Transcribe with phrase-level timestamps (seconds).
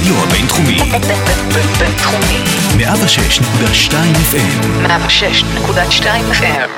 [0.00, 0.78] הרדיו הבינתחומי.
[1.78, 2.38] בינתחומי.
[2.78, 3.92] 106.2
[4.32, 4.86] FM.
[4.86, 6.70] 106.2 FM.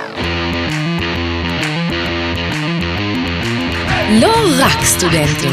[4.11, 5.53] לא רק סטודנטים.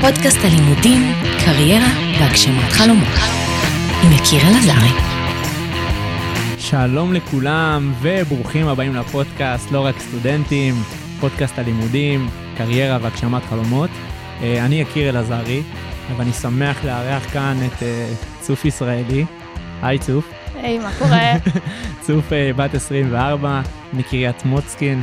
[0.00, 1.12] פודקאסט הלימודים,
[1.44, 1.88] קריירה
[2.20, 3.18] והגשמת חלומות.
[4.04, 4.90] עם יקיר אלעזרי.
[6.58, 10.74] שלום לכולם וברוכים הבאים לפודקאסט לא רק סטודנטים,
[11.20, 13.90] פודקאסט הלימודים, קריירה והגשמת חלומות.
[14.42, 15.62] אה, אני יקיר אלעזרי,
[16.16, 18.08] ואני שמח לארח כאן את אה,
[18.40, 19.24] צוף ישראלי.
[19.82, 20.30] היי צוף.
[20.54, 21.32] היי, מה קורה?
[22.06, 23.60] צוף אה, בת 24
[23.92, 25.02] מקריית מוצקין,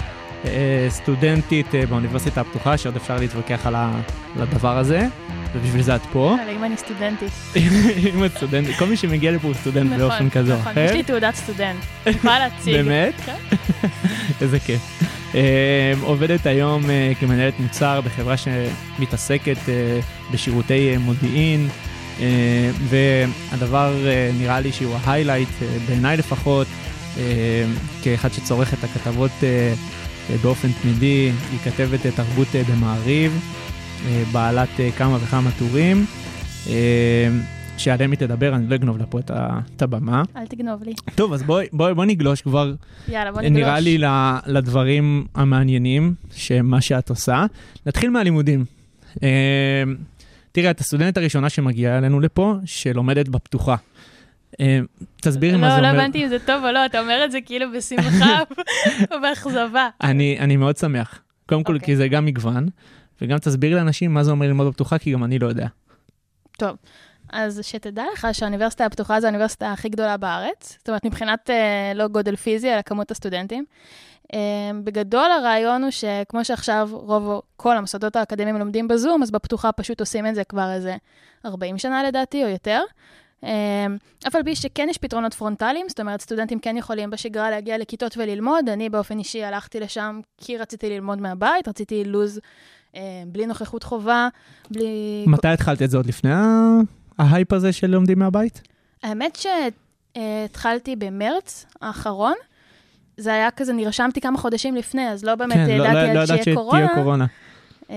[0.89, 3.75] סטודנטית באוניברסיטה הפתוחה, שעוד אפשר להתווכח על
[4.35, 5.07] הדבר הזה,
[5.53, 6.35] ובשביל זה את פה.
[6.43, 7.31] אבל אם אני סטודנטית.
[8.15, 10.71] אם את סטודנטית, כל מי שמגיע לפה הוא סטודנט נכון, באופן כזה או נכון.
[10.71, 10.81] אחר.
[10.81, 11.79] יש לי תעודת סטודנט.
[12.07, 12.73] אני יכולה להציג.
[12.75, 13.13] באמת?
[13.25, 13.35] כן.
[14.41, 15.22] איזה כיף.
[15.35, 19.99] אה, עובדת היום אה, כמנהלת מוצר בחברה שמתעסקת אה,
[20.31, 21.69] בשירותי מודיעין,
[22.89, 25.49] והדבר אה, נראה לי שהוא ההיילייט,
[25.87, 26.67] בעיניי לפחות,
[28.03, 29.31] כאחד שצורך את הכתבות
[30.41, 33.39] באופן תמידי, היא כתבת תרבות במעריב,
[34.31, 36.05] בעלת כמה וכמה טורים.
[37.73, 39.19] אה, שעליהם היא תדבר, אני לא אגנוב לה פה
[39.75, 40.23] את הבמה.
[40.35, 40.93] אל תגנוב לי.
[41.15, 42.73] טוב, אז בואי בוא, בוא נגלוש כבר
[43.07, 43.57] יאללה, בוא נגלוש.
[43.57, 47.45] נראה לי ל- לדברים המעניינים, שמה שאת עושה.
[47.85, 48.65] נתחיל מהלימודים.
[49.23, 49.83] אה,
[50.51, 53.75] תראה, את הסטודנטית הראשונה שמגיעה אלינו לפה, שלומדת בפתוחה.
[54.59, 54.79] אה,
[55.21, 55.99] תסבירי מה זה לא, לא אומר.
[56.01, 58.39] הבנתי אם זה טוב או לא, אתה אומר את זה כאילו בשמחה
[59.11, 59.89] או באכזבה.
[60.03, 61.21] אני, אני מאוד שמח.
[61.49, 61.85] קודם כל, אוקיי.
[61.85, 62.67] כי זה גם מגוון,
[63.21, 65.67] וגם תסבירי לאנשים מה זה אומר ללמוד בפתוחה, כי גם אני לא יודע.
[66.57, 66.75] טוב,
[67.33, 70.75] אז שתדע לך שהאוניברסיטה הפתוחה זו האוניברסיטה הכי גדולה בארץ.
[70.77, 73.65] זאת אומרת, מבחינת אה, לא גודל פיזי, אלא כמות הסטודנטים.
[74.33, 74.39] אה,
[74.83, 80.27] בגדול הרעיון הוא שכמו שעכשיו רוב, כל המוסדות האקדמיים לומדים בזום, אז בפתוחה פשוט עושים
[80.27, 80.95] את זה כבר איזה
[81.45, 82.81] 40 שנה לדעתי, או יותר.
[83.43, 83.85] אה,
[84.27, 88.17] אף על פי שכן יש פתרונות פרונטליים, זאת אומרת, סטודנטים כן יכולים בשגרה להגיע לכיתות
[88.17, 88.69] וללמוד.
[88.69, 92.39] אני באופן אישי הלכתי לשם כי רציתי ללמוד מהבית, רציתי לוז
[92.95, 94.27] אה, בלי נוכחות חובה,
[94.71, 95.23] בלי...
[95.27, 96.79] מתי התחלת את זה עוד לפני ה-
[97.17, 98.61] ההייפ הזה של לומדים מהבית?
[99.03, 99.37] האמת
[100.15, 102.33] שהתחלתי במרץ האחרון.
[103.17, 106.19] זה היה כזה, נרשמתי כמה חודשים לפני, אז לא באמת כן, לא- ידעתי לא- לא
[106.19, 106.87] עד ידעת שיהיה קורונה.
[106.95, 107.25] קורונה.
[107.89, 107.95] אמ,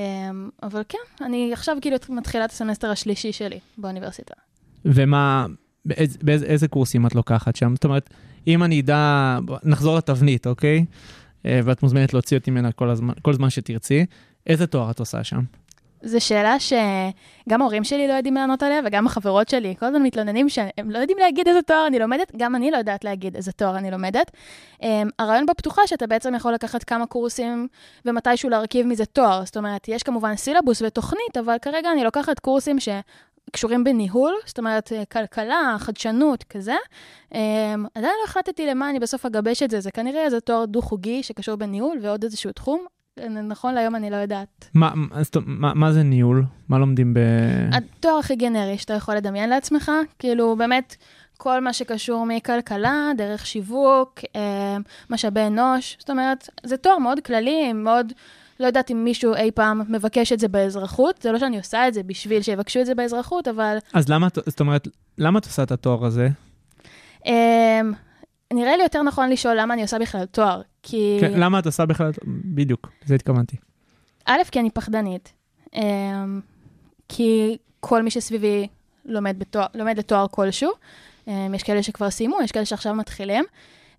[0.62, 4.34] אבל כן, אני עכשיו כאילו מתחילה את הסמסטר השלישי שלי באוניברסיטה.
[4.84, 5.47] ומה,
[5.84, 7.75] באיזה, באיזה איזה קורסים את לוקחת שם?
[7.75, 8.10] זאת אומרת,
[8.47, 10.84] אם אני אדע, נחזור לתבנית, אוקיי?
[11.47, 14.06] אה, ואת מוזמנת להוציא אותי ממנה כל, הזמן, כל זמן שתרצי.
[14.47, 15.41] איזה תואר את עושה שם?
[16.06, 20.49] זו שאלה שגם ההורים שלי לא יודעים לענות עליה, וגם החברות שלי כל הזמן מתלוננים
[20.49, 23.77] שהם לא יודעים להגיד איזה תואר אני לומדת, גם אני לא יודעת להגיד איזה תואר
[23.77, 24.31] אני לומדת.
[24.81, 24.84] Um,
[25.19, 27.69] הרעיון בפתוחה שאתה בעצם יכול לקחת כמה קורסים
[28.05, 29.44] ומתישהו להרכיב מזה תואר.
[29.44, 34.93] זאת אומרת, יש כמובן סילבוס ותוכנית, אבל כרגע אני לוקחת קורסים שקשורים בניהול, זאת אומרת,
[34.93, 36.77] אה, כלכלה, חדשנות, כזה.
[37.33, 37.37] Um,
[37.94, 41.56] עדיין לא החלטתי למה אני בסוף אגבש את זה, זה כנראה איזה תואר דו-חוגי שקשור
[41.56, 42.87] בניהול ועוד איזשהו תחום.
[43.49, 44.69] נכון להיום אני לא יודעת.
[44.75, 46.44] מה, אומרת, מה, מה זה ניהול?
[46.69, 47.19] מה לומדים ב...
[47.72, 50.97] התואר הכי גנרי שאתה יכול לדמיין לעצמך, כאילו באמת
[51.37, 54.76] כל מה שקשור מכלכלה, דרך שיווק, אה,
[55.10, 58.12] משאבי אנוש, זאת אומרת, זה תואר מאוד כללי, מאוד,
[58.60, 61.94] לא יודעת אם מישהו אי פעם מבקש את זה באזרחות, זה לא שאני עושה את
[61.94, 64.88] זה בשביל שיבקשו את זה באזרחות, אבל אז למה, את- זאת אומרת,
[65.19, 66.28] למה את עושה את התואר הזה?
[67.26, 67.81] אה,
[68.53, 71.19] נראה לי יותר נכון לשאול למה אני עושה בכלל תואר, כי...
[71.21, 72.11] כן, למה את עושה בכלל...
[72.25, 73.57] בדיוק, לזה התכוונתי.
[74.25, 75.33] א', כי אני פחדנית.
[75.75, 76.41] אמ,
[77.09, 78.69] כי כל מי שסביבי
[79.05, 80.71] לומד, בתואר, לומד לתואר כלשהו.
[81.29, 83.45] אמ, יש כאלה שכבר סיימו, יש כאלה שעכשיו מתחילים.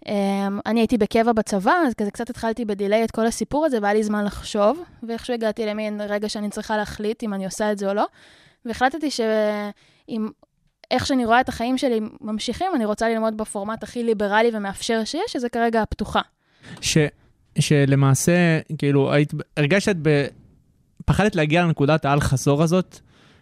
[0.08, 3.94] אמ, אני הייתי בקבע בצבא, אז כזה קצת התחלתי בדיליי את כל הסיפור הזה, והיה
[3.94, 7.90] לי זמן לחשוב, ואיכשהו הגעתי למין רגע שאני צריכה להחליט אם אני עושה את זה
[7.90, 8.06] או לא.
[8.66, 10.28] והחלטתי שאם...
[10.92, 15.32] איך שאני רואה את החיים שלי ממשיכים, אני רוצה ללמוד בפורמט הכי ליברלי ומאפשר שיש,
[15.32, 16.22] שזה כרגע הפתוחה.
[16.82, 16.98] ש,
[17.60, 20.26] שלמעשה, כאילו, היית, הרגשת ב...
[21.06, 23.00] פחדת להגיע לנקודת האל-חזור הזאת,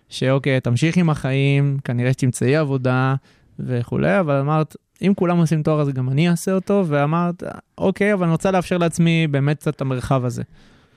[0.10, 3.16] שאוקיי, תמשיך עם החיים, כנראה שתמצאי עבודה
[3.60, 7.44] וכולי, אבל אמרת, אם כולם עושים תואר אז גם אני אעשה אותו, ואמרת,
[7.78, 10.44] אוקיי, אבל אני רוצה לאפשר לעצמי באמת קצת את המרחב הזה.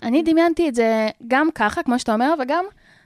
[0.02, 2.64] אני דמיינתי את זה גם ככה, כמו שאתה אומר, וגם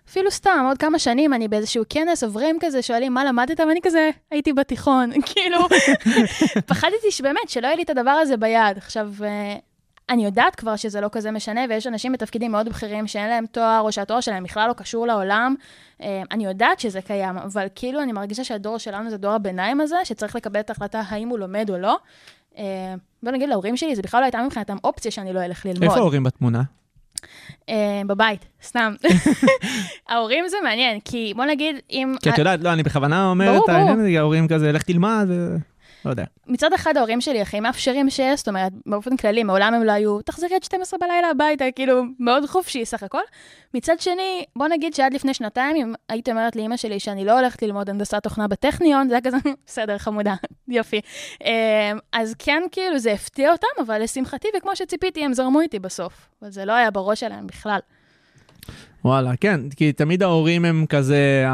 [0.09, 4.11] אפילו סתם, עוד כמה שנים אני באיזשהו כנס, עוברים כזה, שואלים מה למדת, ואני כזה,
[4.31, 5.11] הייתי בתיכון.
[5.33, 5.59] כאילו,
[6.67, 8.79] פחדתי שבאמת, שלא יהיה לי את הדבר הזה ביד.
[8.79, 9.57] עכשיו, אה,
[10.09, 13.81] אני יודעת כבר שזה לא כזה משנה, ויש אנשים בתפקידים מאוד בכירים שאין להם תואר,
[13.81, 15.55] או שהתואר שלהם בכלל לא קשור לעולם.
[16.03, 19.97] אה, אני יודעת שזה קיים, אבל כאילו אני מרגישה שהדור שלנו זה דור הביניים הזה,
[20.05, 21.99] שצריך לקבל את ההחלטה האם הוא לומד או לא.
[22.59, 25.83] אה, בוא נגיד, להורים שלי, זה בכלל לא הייתה מבחינתם אופציה שאני לא אלך ללמוד.
[25.83, 26.63] איפה ההורים בתמונה?
[27.69, 28.95] אה, בבית, סתם.
[30.09, 32.15] ההורים זה מעניין, כי בוא נגיד, אם...
[32.23, 34.01] כי את יודעת, לא, אני בכוונה אומר את העניין.
[34.01, 35.29] הזה, ההורים כזה, לך תלמד,
[36.05, 36.25] לא יודע.
[36.47, 40.23] מצד אחד ההורים שלי הכי מאפשרים שיש, זאת אומרת, באופן כללי, מעולם הם לא היו,
[40.23, 43.21] תחזרי עד 12 בלילה הביתה, כאילו, מאוד חופשי סך הכל.
[43.75, 47.63] מצד שני, בוא נגיד שעד לפני שנתיים, אם היית אומרת לאימא שלי שאני לא הולכת
[47.63, 50.35] ללמוד הנדסת תוכנה בטכניון, זה היה כזה, בסדר, חמודה,
[50.69, 51.01] יופי.
[51.45, 56.29] אה, אז כן, כאילו, זה הפתיע אותם, אבל לשמחתי, וכמו שציפיתי, הם זרמו איתי בסוף.
[56.43, 57.79] אבל זה לא היה בראש שלהם בכלל.
[59.05, 61.45] וואלה, כן, כי תמיד ההורים הם כזה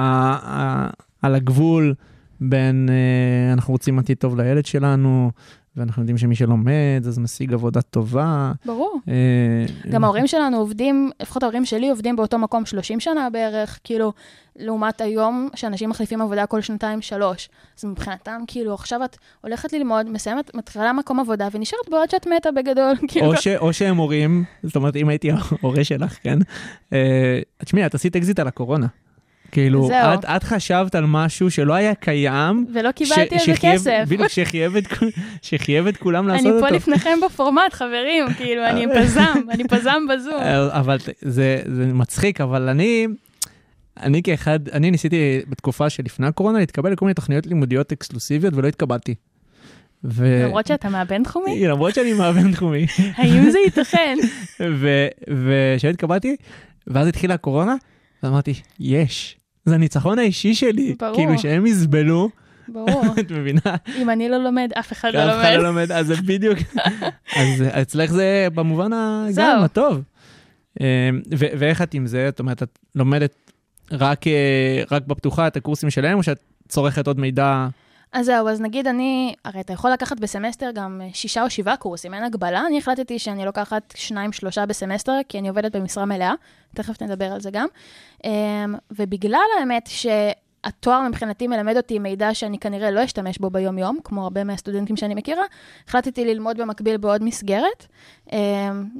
[1.22, 1.94] על הגבול
[2.40, 5.30] בין אה, אנחנו רוצים עתיד טוב לילד שלנו,
[5.78, 8.52] ואנחנו יודעים שמי שלומד, אז משיג עבודה טובה.
[8.64, 9.00] ברור.
[9.08, 14.12] אה, גם ההורים שלנו עובדים, לפחות ההורים שלי עובדים באותו מקום 30 שנה בערך, כאילו,
[14.56, 17.48] לעומת היום שאנשים מחליפים עבודה כל שנתיים-שלוש.
[17.78, 22.26] אז מבחינתם, כאילו, עכשיו את הולכת ללמוד, מסיימת, מתחילה מקום עבודה, ונשארת בו עד שאת
[22.26, 23.26] מתה בגדול, כאילו.
[23.26, 26.38] או, ש, או שהם הורים, זאת אומרת, אם הייתי ההורה שלך, כן?
[26.92, 28.86] אה, תשמעי, את עשית אקזיט על הקורונה.
[29.52, 29.88] כאילו.
[29.92, 32.66] את, את חשבת על משהו שלא היה קיים.
[32.74, 34.04] ולא קיבלתי על זה כסף.
[34.08, 34.84] בדיוק, שחייב את,
[35.42, 36.68] שחייב את כולם לעשות אני אותו.
[36.68, 40.40] פה לפניכם בפורמט, חברים, כאילו, אני פזם, אני פזם בזום.
[40.40, 43.06] אה, אבל זה, זה מצחיק, אבל אני,
[44.00, 49.14] אני כאחד, אני ניסיתי בתקופה שלפני הקורונה להתקבל לכל מיני תוכניות לימודיות אקסקלוסיביות ולא התקבלתי.
[50.04, 50.42] ו...
[50.44, 52.86] למרות שאתה מהבינתחומי, למרות שאני מהבן תחומי.
[53.14, 54.16] האם זה ייתכן?
[55.44, 56.36] וכשלא התקבלתי,
[56.86, 57.74] ואז התחילה הקורונה,
[58.22, 60.94] ואמרתי, יש, זה הניצחון האישי שלי.
[60.98, 61.14] ברור.
[61.14, 62.30] כאילו שהם יסבלו,
[62.68, 63.04] ברור.
[63.20, 63.60] את מבינה?
[63.96, 65.56] אם אני לא לומד, אף אחד לא אף אחד לומד.
[65.62, 66.58] לא לומד, אז זה בדיוק,
[67.40, 69.44] אז אצלך זה במובן ה- זהו.
[69.56, 70.02] גם הטוב.
[71.38, 72.26] ו- ואיך את עם זה?
[72.30, 73.34] זאת אומרת, את לומדת
[73.92, 74.32] רק, אה,
[74.90, 76.38] רק בפתוחה את הקורסים שלהם, או שאת
[76.68, 77.68] צורכת עוד מידע?
[78.12, 81.76] אז זהו, אז נגיד אני, הרי אתה יכול לקחת בסמסטר גם אה, שישה או שבעה
[81.76, 82.66] קורסים, אין הגבלה.
[82.66, 86.34] אני החלטתי שאני לוקחת שניים, שלושה בסמסטר, כי אני עובדת במשרה מלאה,
[86.74, 87.66] תכף נדבר על זה גם.
[88.24, 88.30] אמ,
[88.90, 94.44] ובגלל האמת שהתואר מבחינתי מלמד אותי מידע שאני כנראה לא אשתמש בו ביום-יום, כמו הרבה
[94.44, 95.44] מהסטודנטים שאני מכירה,
[95.88, 97.86] החלטתי ללמוד במקביל בעוד מסגרת.
[98.32, 98.38] אמ,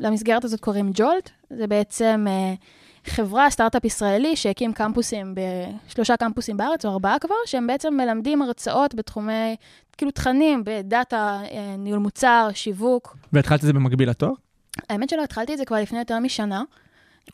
[0.00, 2.26] למסגרת הזאת קוראים ג'ולט, זה בעצם...
[3.08, 5.34] חברה, סטארט-אפ ישראלי שהקים קמפוסים,
[5.88, 9.56] בשלושה קמפוסים בארץ, או ארבעה כבר, שהם בעצם מלמדים הרצאות בתחומי,
[9.96, 13.16] כאילו תכנים, בדאטה, אה, ניהול מוצר, שיווק.
[13.32, 14.32] והתחלת את זה במקביל לתואר?
[14.90, 16.62] האמת שלא, התחלתי את זה כבר לפני יותר משנה.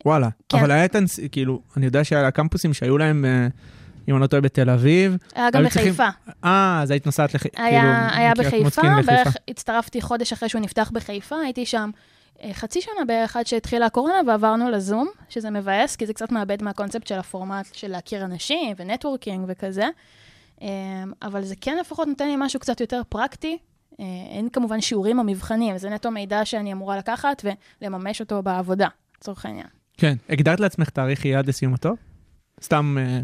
[0.05, 0.29] וואלה.
[0.49, 0.59] כן.
[0.59, 0.97] אבל היה את,
[1.33, 3.47] כאילו, אני יודע שהקמפוסים שהיו להם, אה,
[4.09, 6.09] אם אני לא טועה, בתל אביב, היה גם בחיפה.
[6.45, 8.83] אה, אז היית נוסעת לחיפה, היה, היה מקריית בחיפה.
[9.07, 11.91] בערך הצטרפתי חודש אחרי שהוא נפתח בחיפה, הייתי שם
[12.53, 17.07] חצי שנה בערך עד שהתחילה הקורונה ועברנו לזום, שזה מבאס, כי זה קצת מאבד מהקונספט
[17.07, 19.89] של הפורמט של להכיר אנשים ו networking וכזה.
[20.63, 20.69] אה,
[21.23, 23.59] אבל זה כן לפחות נותן לי משהו קצת יותר פרקטי.
[24.01, 27.45] אה, אין כמובן שיעורים או מבחנים, זה נטו מידע שאני אמורה לקחת
[27.83, 28.89] ולממש אותו בעבודה,
[29.19, 29.67] לצורך העניין.
[29.97, 30.15] כן.
[30.29, 31.95] הגדרת לעצמך תאריך יעד לסיום התואר?
[32.63, 33.21] סתם, אה,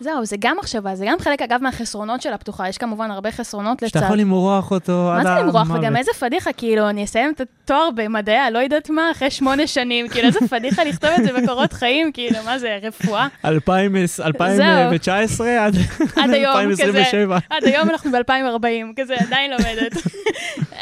[0.00, 2.68] זהו, זה גם מחשבה, זה גם חלק, אגב, מהחסרונות של הפתוחה.
[2.68, 3.92] יש כמובן הרבה חסרונות לצד.
[3.92, 5.60] שאתה יכול למרוח אותו מה עד זה למרוח?
[5.60, 5.80] המוות.
[5.80, 10.08] וגם איזה פדיחה, כאילו, אני אסיים את התואר במדעי הלא יודעת מה, אחרי שמונה שנים,
[10.08, 13.26] כאילו, איזה פדיחה לכתוב את זה בקורות חיים, כאילו, מה זה, רפואה?
[13.44, 15.74] 2000 2019 עד
[16.16, 16.84] עד היום, כזה.
[16.84, 17.38] 2027.
[17.50, 19.92] עד היום אנחנו ב-2040, כזה, עדיין לומדת.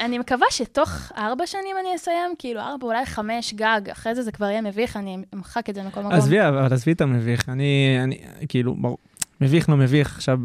[0.01, 4.33] אני מקווה שתוך ארבע שנים אני אסיים, כאילו, ארבע, אולי חמש גג, אחרי זה זה
[4.33, 6.13] כבר יהיה מביך, אני אמחק את זה מכל מקום.
[6.13, 7.49] עזבי, אבל עזבי את המביך.
[7.49, 8.75] אני, אני, כאילו,
[9.41, 10.39] מביך לא מביך, עכשיו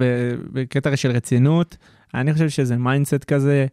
[0.54, 1.78] בקטע של רצינות,
[2.14, 3.66] אני חושב שזה mindset כזה,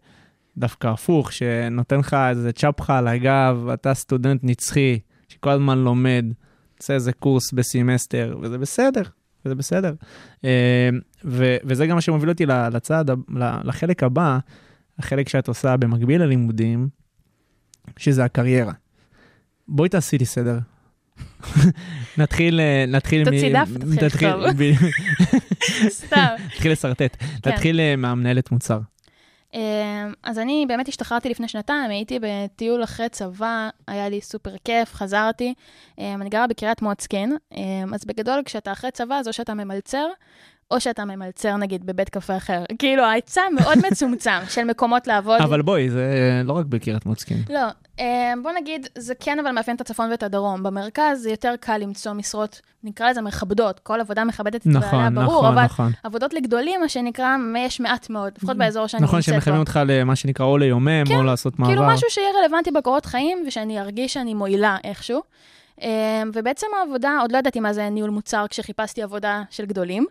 [0.56, 4.98] דווקא הפוך, שנותן לך איזה צ'פחה על הגב, אתה סטודנט נצחי,
[5.28, 6.25] שכל הזמן לומד,
[6.80, 9.02] עושה איזה קורס בסמסטר, וזה בסדר,
[9.44, 9.94] וזה בסדר.
[10.44, 10.88] אה,
[11.25, 14.38] ו- וזה גם מה שמוביל אותי ל- לצעד, ה- ל- לחלק הבא,
[14.98, 16.88] החלק שאת עושה במקביל ללימודים,
[17.96, 18.72] שזה הקריירה.
[19.68, 20.58] בואי תעשי לי סדר.
[22.18, 24.88] נתחיל, אה, נתחיל, תוציא דף, תתחיל נתחיל- לכתוב.
[25.88, 26.26] סתם.
[26.46, 27.16] נתחיל לשרטט.
[27.42, 27.50] כן.
[27.50, 28.78] נתחיל אה, מהמנהלת מוצר.
[29.54, 29.60] אמ,
[30.22, 35.54] אז אני באמת השתחררתי לפני שנתיים, הייתי בטיול אחרי צבא, היה לי סופר כיף, חזרתי.
[35.98, 37.37] אמ, אני גרה בקריית מוצקין,
[37.94, 40.06] אז בגדול כשאתה אחרי צבא, אז או שאתה ממלצר,
[40.70, 42.64] או שאתה ממלצר נגיד בבית קפה אחר.
[42.78, 45.40] כאילו, ההיצע מאוד מצומצם של מקומות לעבוד.
[45.40, 47.42] אבל בואי, זה אה, לא רק בקריית מוצקין.
[47.50, 47.60] לא,
[47.98, 50.62] אמ, בוא נגיד, זה כן אבל מאפיין את הצפון ואת הדרום.
[50.62, 55.14] במרכז זה יותר קל למצוא משרות, נקרא לזה מכבדות, כל עבודה מכבדת את בעליה, נכון,
[55.14, 55.92] ברור, נכון, אבל נכון.
[56.02, 59.38] עבודות לגדולים, מה שנקרא, יש מעט מאוד, לפחות באזור שאני נכון, נמצאת בו.
[59.38, 61.72] מחייבים אותך למה שנקרא או ליומם, או לעשות מעבר.
[61.72, 65.22] כאילו משהו שיהיה רלוונטי בקורות חיים, ושאני ארגיש שאני מועילה איכשהו.
[65.82, 65.88] אמ,
[66.34, 70.06] ובעצם העבודה, עוד לא ידעתי מה זה ניהול מוצר כשחיפשתי עבודה של גדולים,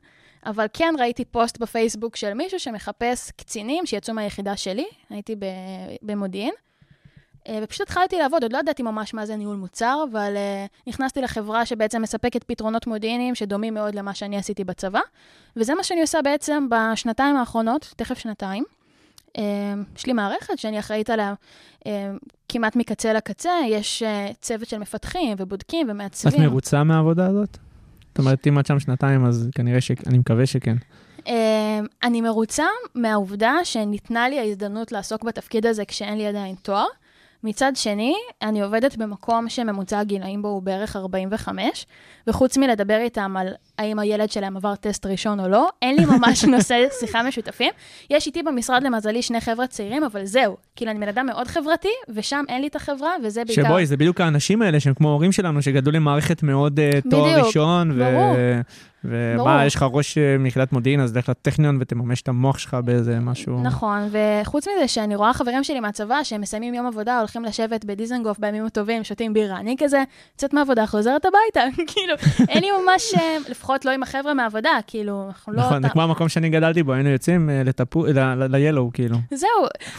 [0.46, 5.36] אבל כן ראיתי פוסט בפייסבוק של מישהו שמחפש קצינים שיצאו מהיחידה שלי, הייתי
[6.02, 6.54] במודיעין.
[7.48, 11.22] אה, ופשוט התחלתי לעבוד, עוד לא ידעתי ממש מה זה ניהול מוצר, אבל uh, נכנסתי
[11.22, 15.00] לחברה שבעצם מספקת פתרונות מודיעיניים שדומים מאוד למה שאני עשיתי בצבא,
[15.56, 18.64] וזה מה שאני עושה בעצם בשנתיים האחרונות, תכף שנתיים.
[19.28, 19.40] Uh,
[19.96, 21.34] יש לי מערכת שאני אחראית עליה
[22.50, 24.04] כמעט מקצה לקצה, יש
[24.42, 26.34] צוות של מפתחים ובודקים ומעצבים.
[26.34, 27.58] את מרוצה מהעבודה הזאת?
[28.18, 29.92] זאת אומרת, אם את שם שנתיים, אז כנראה ש...
[30.08, 30.76] אני מקווה שכן.
[31.20, 31.30] Uh,
[32.04, 36.86] אני מרוצה מהעובדה שניתנה לי ההזדמנות לעסוק בתפקיד הזה כשאין לי עדיין תואר.
[37.44, 41.86] מצד שני, אני עובדת במקום שממוצע הגילאים בו הוא בערך 45,
[42.28, 46.44] וחוץ מלדבר איתם על האם הילד שלהם עבר טסט ראשון או לא, אין לי ממש
[46.54, 47.72] נושא שיחה משותפים.
[48.10, 50.58] יש איתי במשרד, למזלי, שני חבר'ה צעירים, אבל זהו.
[50.76, 53.64] כאילו, אני בן אדם מאוד חברתי, ושם אין לי את החברה, וזה בעיקר...
[53.64, 57.48] שבואי, זה בדיוק האנשים האלה שהם כמו ההורים שלנו, שגדלו למערכת מאוד uh, תואר בדיוק,
[57.48, 57.96] ראשון, ו...
[57.96, 58.36] ברור.
[59.04, 59.66] ומה.
[59.66, 63.64] יש לך ראש אה, מיחידת מודיעין, אז לך לטכניון ותממש את המוח שלך באיזה משהו...
[63.64, 68.40] נכון, וחוץ מזה שאני רואה חברים שלי מהצבא שהם מסיימים יום עבודה, הולכים לשבת בדיזנגוף
[68.40, 69.58] בימים הטובים, שותים בירה.
[69.60, 71.78] אני כזה, יוצאת מהעבודה, חוזרת הביתה.
[71.94, 72.14] כאילו,
[72.50, 75.60] אין לי ממש, אה, לפחות לא עם החבר'ה מהעבודה, כאילו, אנחנו לא...
[75.60, 79.18] נכון, זה כמו המקום שאני גדלתי בו, היינו יוצאים אה, ל-Yellow, כאילו.
[79.32, 79.50] זהו,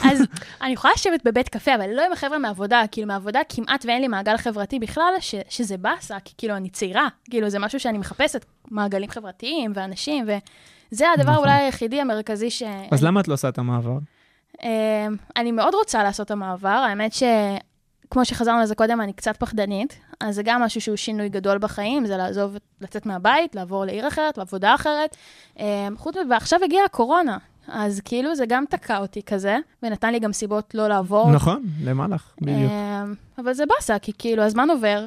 [0.05, 0.23] אז
[0.63, 4.09] אני יכולה לשבת בבית קפה, אבל לא עם החבר'ה מהעבודה, כאילו מהעבודה כמעט ואין לי
[4.09, 5.13] מעגל חברתי בכלל,
[5.49, 11.07] שזה באסה, כי כאילו אני צעירה, כאילו זה משהו שאני מחפשת, מעגלים חברתיים ואנשים, וזה
[11.11, 11.45] הדבר נכון.
[11.45, 12.63] אולי היחידי המרכזי ש...
[12.91, 13.99] אז למה את לא עושה את המעבר?
[14.63, 19.99] אמ, אני מאוד רוצה לעשות את המעבר, האמת שכמו שחזרנו לזה קודם, אני קצת פחדנית,
[20.21, 24.39] אז זה גם משהו שהוא שינוי גדול בחיים, זה לעזוב, לצאת מהבית, לעבור לעיר אחרת,
[24.39, 25.17] לעבודה אחרת.
[25.59, 25.65] אמ,
[25.97, 30.33] חוץ מזה, ועכשיו הגיעה הקורונה, אז כאילו זה גם תקע אותי כזה, ונתן לי גם
[30.33, 31.31] סיבות לא לעבור.
[31.31, 32.33] נכון, למה לך?
[32.41, 32.73] בדיוק.
[32.73, 35.07] אמ, אבל זה באסה, כי כאילו הזמן עובר,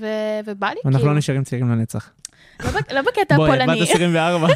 [0.00, 2.10] ו- ובא לי אנחנו כאילו, לא נשארים צעירים לנצח.
[2.64, 3.82] לא לא בקטע בואי, הפולני.
[3.82, 4.46] בת 24.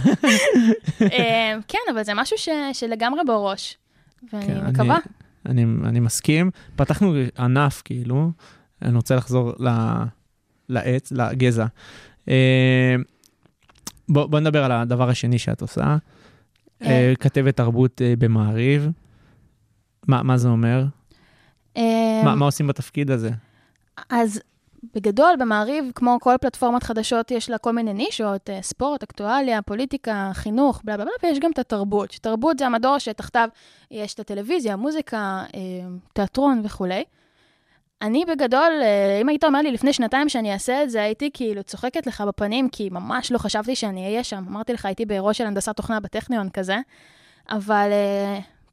[1.00, 2.36] אמ, כן, אבל זה משהו
[2.72, 3.76] שלגמרי בראש,
[4.32, 4.98] ואני כן, מקווה.
[5.46, 6.50] אני, אני מסכים.
[6.76, 8.30] פתחנו ענף, כאילו,
[8.82, 9.52] אני רוצה לחזור
[10.68, 11.66] לעץ, לגזע.
[12.28, 12.94] אה,
[14.08, 15.96] בוא, נדבר על הדבר השני שאת עושה.
[16.82, 17.12] אה, אה.
[17.20, 18.88] כתבת תרבות אה, במעריב.
[20.08, 20.84] מה, מה זה אומר?
[22.24, 23.30] מה, מה עושים בתפקיד הזה?
[24.10, 24.40] אז
[24.94, 30.30] בגדול, במעריב, כמו כל פלטפורמת חדשות, יש לה כל מיני נישות, אה, ספורט, אקטואליה, פוליטיקה,
[30.34, 32.10] חינוך, בלה בלה בלה, ויש גם את התרבות.
[32.10, 33.48] שתרבות זה המדור שתחתיו
[33.90, 35.60] יש את הטלוויזיה, מוזיקה, אה,
[36.12, 37.04] תיאטרון וכולי.
[38.02, 41.62] אני בגדול, אה, אם היית אומר לי לפני שנתיים שאני אעשה את זה, הייתי כאילו
[41.62, 44.44] צוחקת לך בפנים, כי ממש לא חשבתי שאני אהיה שם.
[44.48, 46.76] אמרתי לך, הייתי באירוע של הנדסת תוכנה בטכניון כזה,
[47.50, 47.90] אבל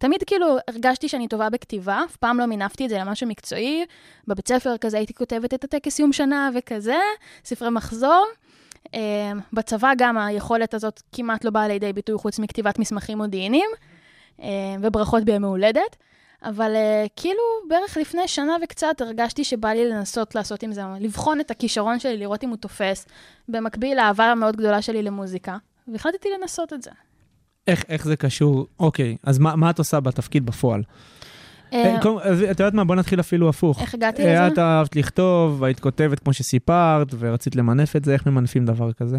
[0.05, 3.85] תמיד כאילו הרגשתי שאני טובה בכתיבה, אף פעם לא מינפתי את זה למשהו מקצועי.
[4.27, 6.97] בבית ספר כזה הייתי כותבת את הטקס סיום שנה וכזה,
[7.45, 8.25] ספרי מחזור.
[8.93, 13.69] אה, בצבא גם היכולת הזאת כמעט לא באה לידי ביטוי חוץ מכתיבת מסמכים מודיעיניים
[14.41, 14.47] אה,
[14.81, 15.95] וברכות בימי הולדת.
[16.43, 21.39] אבל uh, כאילו בערך לפני שנה וקצת הרגשתי שבא לי לנסות לעשות עם זה, לבחון
[21.39, 23.07] את הכישרון שלי, לראות אם הוא תופס,
[23.49, 25.57] במקביל לאהבה המאוד גדולה שלי למוזיקה,
[25.87, 26.91] והחלטתי לנסות את זה.
[27.67, 28.67] איך, איך זה קשור?
[28.79, 30.83] אוקיי, אז מה, מה את עושה בתפקיד בפועל?
[31.73, 32.83] אה, אה, את יודעת מה?
[32.83, 33.81] בוא נתחיל אפילו הפוך.
[33.81, 34.47] איך הגעתי אה, לזה?
[34.47, 39.17] את אהבת לכתוב, והיית כותבת כמו שסיפרת, ורצית למנף את זה, איך ממנפים דבר כזה?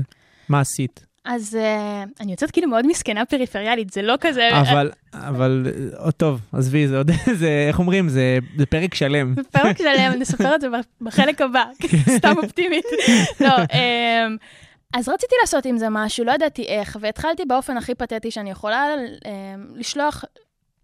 [0.48, 1.06] מה עשית?
[1.26, 4.60] אז uh, אני יוצאת כאילו מאוד מסכנה פריפריאלית, זה לא כזה...
[4.60, 5.66] אבל, אבל,
[6.04, 7.10] אה, טוב, עזבי, זה עוד,
[7.40, 9.34] זה, איך אומרים, זה, זה פרק שלם.
[9.50, 10.66] פרק שלם, נספר את זה
[11.00, 11.64] בחלק הבא,
[12.08, 12.84] סתם אופטימית.
[13.40, 14.36] לא, אמ,
[14.94, 18.84] אז רציתי לעשות עם זה משהו, לא ידעתי איך, והתחלתי באופן הכי פתטי שאני יכולה
[18.94, 19.30] אמ,
[19.74, 20.24] לשלוח,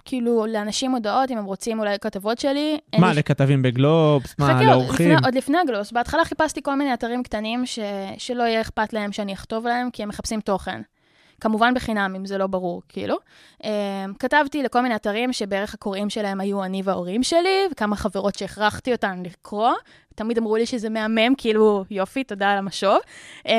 [0.05, 2.79] כאילו, לאנשים הודעות, אם הם רוצים אולי כתבות שלי.
[2.99, 4.35] מה, לי- לכתבים בגלובס?
[4.39, 5.17] מה, לאורחים?
[5.25, 7.79] עוד לפני הגלוס, בהתחלה חיפשתי כל מיני אתרים קטנים ש,
[8.19, 10.81] שלא יהיה אכפת להם שאני אכתוב להם, כי הם מחפשים תוכן.
[11.43, 13.17] כמובן בחינם, אם זה לא ברור, כאילו.
[13.63, 13.67] Um,
[14.19, 19.23] כתבתי לכל מיני אתרים שבערך הקוראים שלהם היו אני וההורים שלי, וכמה חברות שהכרחתי אותן
[19.25, 19.73] לקרוא.
[20.15, 22.99] תמיד אמרו לי שזה מהמם, כאילו, יופי, תודה על המשוב.
[23.39, 23.51] Um,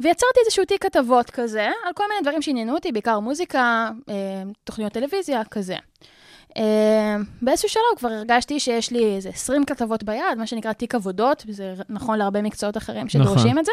[0.00, 4.12] ויצרתי איזשהו תיק כתבות כזה, על כל מיני דברים שעניינו אותי, בעיקר מוזיקה, um,
[4.64, 5.76] תוכניות טלוויזיה, כזה.
[7.42, 11.74] באיזשהו שלב כבר הרגשתי שיש לי איזה 20 כתבות ביד, מה שנקרא תיק עבודות, וזה
[11.88, 13.58] נכון להרבה מקצועות אחרים שדורשים נכון.
[13.58, 13.72] את זה.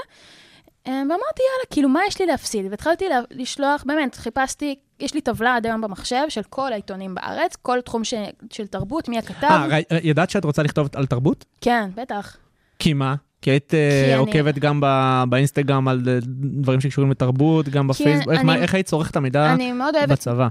[0.85, 2.65] Uh, ואמרתי, יאללה, כאילו, מה יש לי להפסיד?
[2.69, 7.81] והתחלתי לשלוח, באמת, חיפשתי, יש לי טבלה עד היום במחשב של כל העיתונים בארץ, כל
[7.81, 8.13] תחום ש,
[8.51, 9.47] של תרבות, מי הכתב.
[9.51, 11.45] אה, ר- ידעת שאת רוצה לכתוב על תרבות?
[11.61, 12.37] כן, בטח.
[12.79, 13.15] כי מה?
[13.41, 16.17] כי היית אה, כי אני- עוקבת גם ב- באינסטגרם על אה,
[16.61, 20.09] דברים שקשורים לתרבות, גם בפייסבוק, איך- אני- איך היית צורכת את המידע אני מאוד אוהבת,
[20.11, 20.47] בצבא?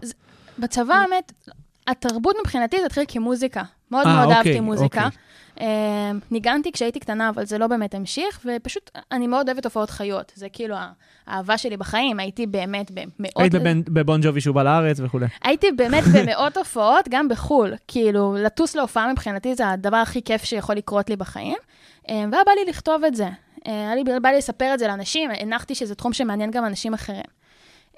[0.58, 1.32] בצבא, האמת,
[1.86, 3.62] התרבות מבחינתי זה התחיל כמוזיקה.
[3.90, 5.04] מאוד אה, מאוד אוקיי, אהבתי מוזיקה.
[5.04, 5.18] אוקיי.
[5.60, 10.32] אה, ניגנתי כשהייתי קטנה, אבל זה לא באמת המשיך, ופשוט, אני מאוד אוהבת הופעות חיות.
[10.34, 10.76] זה כאילו
[11.26, 13.36] האהבה שלי בחיים, הייתי באמת במאות...
[13.36, 13.54] היית
[13.88, 15.26] בבון ג'ובי שהוא בא לארץ וכולי.
[15.42, 17.74] הייתי באמת במאות הופעות, גם בחו"ל.
[17.88, 21.56] כאילו, לטוס להופעה מבחינתי זה הדבר הכי כיף שיכול לקרות לי בחיים.
[22.10, 23.28] אה, והיה בא לי לכתוב את זה.
[23.66, 26.94] אה, היה לי, בא לי לספר את זה לאנשים, הנחתי שזה תחום שמעניין גם אנשים
[26.94, 27.22] אחרים.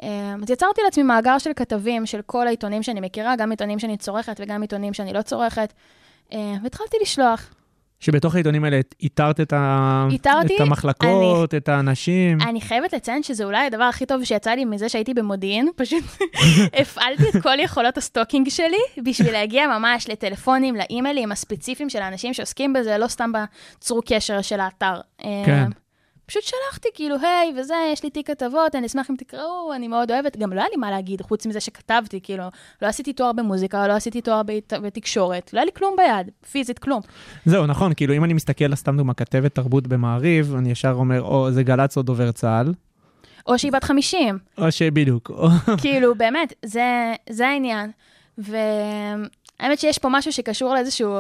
[0.02, 3.96] אה, אז יצרתי לעצמי מאגר של כתבים של כל העיתונים שאני מכירה, גם עיתונים שאני
[3.96, 5.72] צורכת וגם עיתונים שאני לא צורכת.
[6.32, 7.50] אה, והתחלתי לשלוח.
[8.00, 10.06] שבתוך העיתונים האלה איתרת את, ה...
[10.10, 12.40] איתרתי, את המחלקות, את האנשים.
[12.40, 16.04] אני חייבת לציין שזה אולי הדבר הכי טוב שיצא לי מזה שהייתי במודיעין, פשוט
[16.80, 22.34] הפעלתי את כל יכולות ה stalking שלי בשביל להגיע ממש לטלפונים, לאימיילים הספציפיים של האנשים
[22.34, 25.00] שעוסקים בזה, לא סתם בצרו קשר של האתר.
[25.46, 25.68] כן.
[26.30, 30.10] פשוט שלחתי כאילו, היי, וזה, יש לי תיק כתבות, אני אשמח אם תקראו, אני מאוד
[30.10, 30.36] אוהבת.
[30.36, 32.44] גם לא היה לי מה להגיד, חוץ מזה שכתבתי, כאילו,
[32.82, 36.78] לא עשיתי תואר במוזיקה, לא עשיתי תואר בת- בתקשורת, לא היה לי כלום ביד, פיזית
[36.78, 37.00] כלום.
[37.46, 41.50] זהו, נכון, כאילו אם אני מסתכל, סתם דוגמה, כתבת תרבות במעריב, אני ישר אומר, או
[41.52, 42.72] זה גל"צ או דובר צה"ל,
[43.46, 45.30] או שהיא בת 50, או שבדיוק.
[45.82, 47.90] כאילו, באמת, זה, זה העניין.
[48.38, 51.18] והאמת שיש פה משהו שקשור לאיזשהו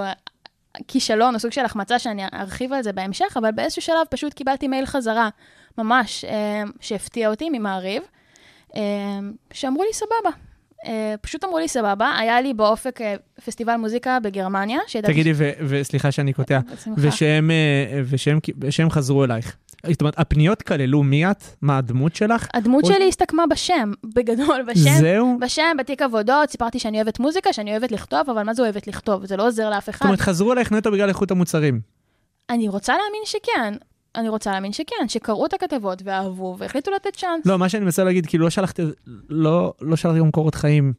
[0.88, 4.68] כישלון או סוג של החמצה שאני ארחיב על זה בהמשך, אבל באיזשהו שלב פשוט קיבלתי
[4.68, 5.28] מייל חזרה,
[5.78, 8.02] ממש, אה, שהפתיע אותי ממעריב,
[8.76, 8.80] אה,
[9.52, 10.36] שאמרו לי סבבה.
[10.86, 13.00] אה, פשוט אמרו לי סבבה, היה לי באופק
[13.44, 14.78] פסטיבל מוזיקה בגרמניה.
[15.12, 17.00] תגידי, ו- וסליחה שאני קוטע, בשמחה.
[17.04, 17.50] ושהם,
[18.04, 19.56] ושהם, ושהם חזרו אלייך.
[19.86, 21.44] זאת אומרת, הפניות כללו מי את?
[21.62, 22.46] מה הדמות שלך?
[22.54, 24.90] הדמות או- שלי הסתכמה בשם, בגדול, בשם.
[25.00, 25.36] זהו?
[25.40, 29.26] בשם, בתיק עבודות, סיפרתי שאני אוהבת מוזיקה, שאני אוהבת לכתוב, אבל מה זה אוהבת לכתוב?
[29.26, 30.04] זה לא עוזר לאף זאת אחד.
[30.06, 31.80] אומרת, חזרו אלייך נטו בגלל איכות המוצרים.
[32.50, 33.74] אני רוצה להאמין שכן.
[34.16, 37.46] אני רוצה להאמין שכן, שקראו את הכתבות ואהבו והחליטו לתת צ'אנס.
[37.46, 38.80] לא, מה שאני מנסה להגיד, כאילו לא שלחת,
[39.28, 40.92] לא, לא שלחת גם קורות חיים.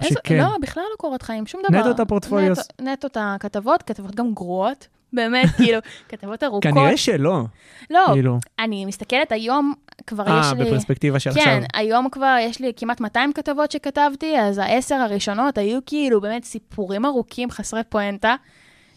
[0.00, 0.38] איזה- שכן.
[0.38, 1.80] לא, בכלל לא קורות חיים, שום דבר.
[1.80, 2.52] נטו את הפורטפוליו.
[2.52, 4.86] נטו- נטו את הכתבות, כתבות גם גרועות.
[5.12, 6.62] באמת, כאילו, כתבות ארוכות.
[6.62, 7.42] כנראה שלא,
[7.90, 8.38] לא, כאילו.
[8.58, 9.74] אני מסתכלת היום,
[10.06, 10.64] כבר אה, יש לי...
[10.64, 11.60] בפרספקטיבה של כן, עכשיו.
[11.74, 17.06] היום כבר יש לי כמעט 200 כתבות שכתבתי, אז העשר הראשונות היו כאילו באמת סיפורים
[17.06, 18.34] ארוכים, חסרי פואנטה,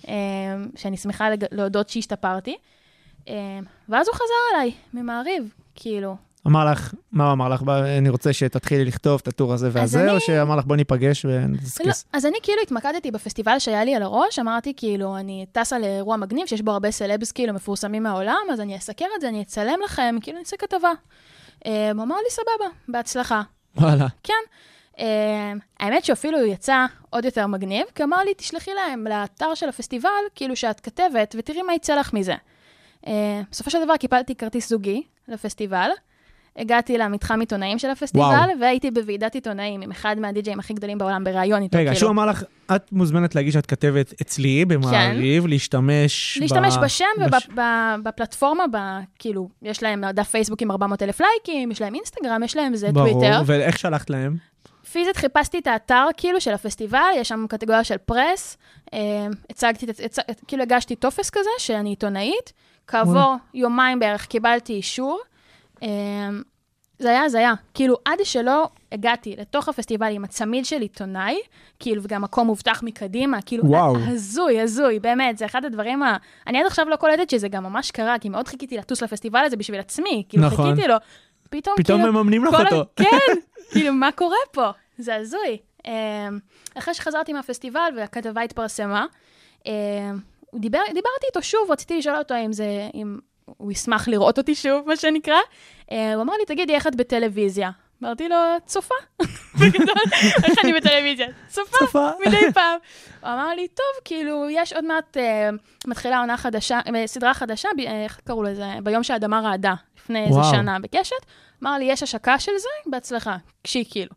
[0.08, 0.14] אה,
[0.76, 2.58] שאני שמחה להודות שהשתפרתי.
[3.30, 6.16] אה, ואז הוא חזר אליי, ממעריב, כאילו.
[6.48, 7.62] אמר לך, מה הוא אמר לך?
[7.62, 11.26] "בוא, אני רוצה שתתחילי לכתוב את הטור הזה והזה, אני- או שאמר לך בוא ניפגש
[11.26, 12.06] לא, ונדסקס?
[12.14, 16.46] אז אני כאילו התמקדתי בפסטיבל שהיה לי על הראש, אמרתי כאילו, אני טסה לאירוע מגניב
[16.48, 20.16] שיש בו הרבה סלבס כאילו מפורסמים מהעולם, אז אני אסקר את זה, אני אצלם לכם,
[20.22, 20.92] כאילו אני אעשה כתבה.
[21.66, 23.42] אה, הוא אמר לי, סבבה, בהצלחה.
[23.78, 24.08] וואלה.
[24.24, 24.34] כן.
[24.96, 25.02] Uh,
[25.80, 30.10] האמת שאפילו הוא יצא עוד יותר מגניב, כי אמר לי, תשלחי להם לאתר של הפסטיבל,
[30.36, 32.36] כאילו שאת כתבת, ותראי מה יצא לך מזה.
[33.06, 33.10] Uh,
[33.52, 35.90] בסופו של דבר קיבלתי כרטיס זוגי לפסטיבל,
[36.60, 38.60] הגעתי למתחם עיתונאים של הפסטיבל, וואו.
[38.62, 41.78] והייתי בוועידת עיתונאים עם אחד מהדי-ג'אים הכי גדולים בעולם, בראיון איתו.
[41.78, 42.00] רגע, כאילו.
[42.00, 42.44] שהוא אמר לך,
[42.76, 46.42] את מוזמנת להגיש שאת כתבת אצלי במעריב, להשתמש ב...
[46.42, 47.48] להשתמש בשם בש-
[48.00, 52.58] ובפלטפורמה, ב- כאילו, יש להם דף פייסבוק עם 400 אלף לייקים, יש להם אינסטגרם, יש
[52.58, 53.42] להם זה ברור, טוויטר.
[53.46, 54.36] ואיך שלחת להם?
[54.92, 58.58] פיזית חיפשתי את האתר כאילו של הפסטיבל, יש שם קטגוריה של פרס,
[58.94, 59.00] אה,
[59.50, 60.20] הצגתי, הצ...
[60.48, 62.54] כאילו הגשתי טופס כזה, שאני עיתונאית,
[62.88, 65.20] כעבור יומיים בערך קיבלתי אישור.
[65.84, 65.88] אה,
[67.00, 71.40] זה היה הזיה, כאילו עד שלא הגעתי לתוך הפסטיבל עם הצמיד של עיתונאי,
[71.80, 73.96] כאילו וגם מקום מובטח מקדימה, כאילו וואו.
[74.08, 76.18] הזוי, הזוי, באמת, זה אחד הדברים ה...
[76.48, 79.58] אני עד עכשיו לא קולטת שזה גם ממש קרה, כי מאוד חיכיתי לטוס לפסטיבל הזה
[79.58, 80.66] בשביל עצמי, כאילו נכון.
[80.66, 80.96] חיכיתי לו,
[81.50, 82.86] פתאום, פתאום כאילו, מממנים לך אותו.
[83.04, 83.34] כן,
[83.72, 84.70] כאילו, מה קורה פה?
[84.98, 85.58] זה הזוי.
[85.88, 86.40] אמ,
[86.78, 89.06] אחרי שחזרתי מהפסטיבל והכתבה התפרסמה,
[89.66, 89.72] אמ,
[90.56, 93.18] דיבר, דיברתי איתו שוב, רציתי לשאול אותו אם זה, אם
[93.58, 95.38] הוא ישמח לראות אותי שוב, מה שנקרא.
[95.92, 97.72] אה, הוא אמר לי, תגידי, איך את בטלוויזיה?
[98.04, 98.36] אמרתי לו,
[98.66, 98.96] צופה.
[99.60, 99.96] בגדול,
[100.44, 101.28] איך אני בטלוויזיה?
[101.48, 102.10] צופה.
[102.26, 102.78] מדי פעם.
[103.22, 105.50] הוא אמר לי, טוב, כאילו, יש עוד מעט, אה,
[105.88, 108.66] מתחילה עונה חדשה, אה, סדרה חדשה, איך קראו לזה?
[108.84, 110.40] ביום שהאדמה רעדה, לפני איזה.
[110.52, 111.26] שנה בקשת.
[111.64, 112.70] אמר לי, יש השקה של זה?
[112.92, 113.38] בהצלחה.
[113.64, 114.12] קשי, כאילו.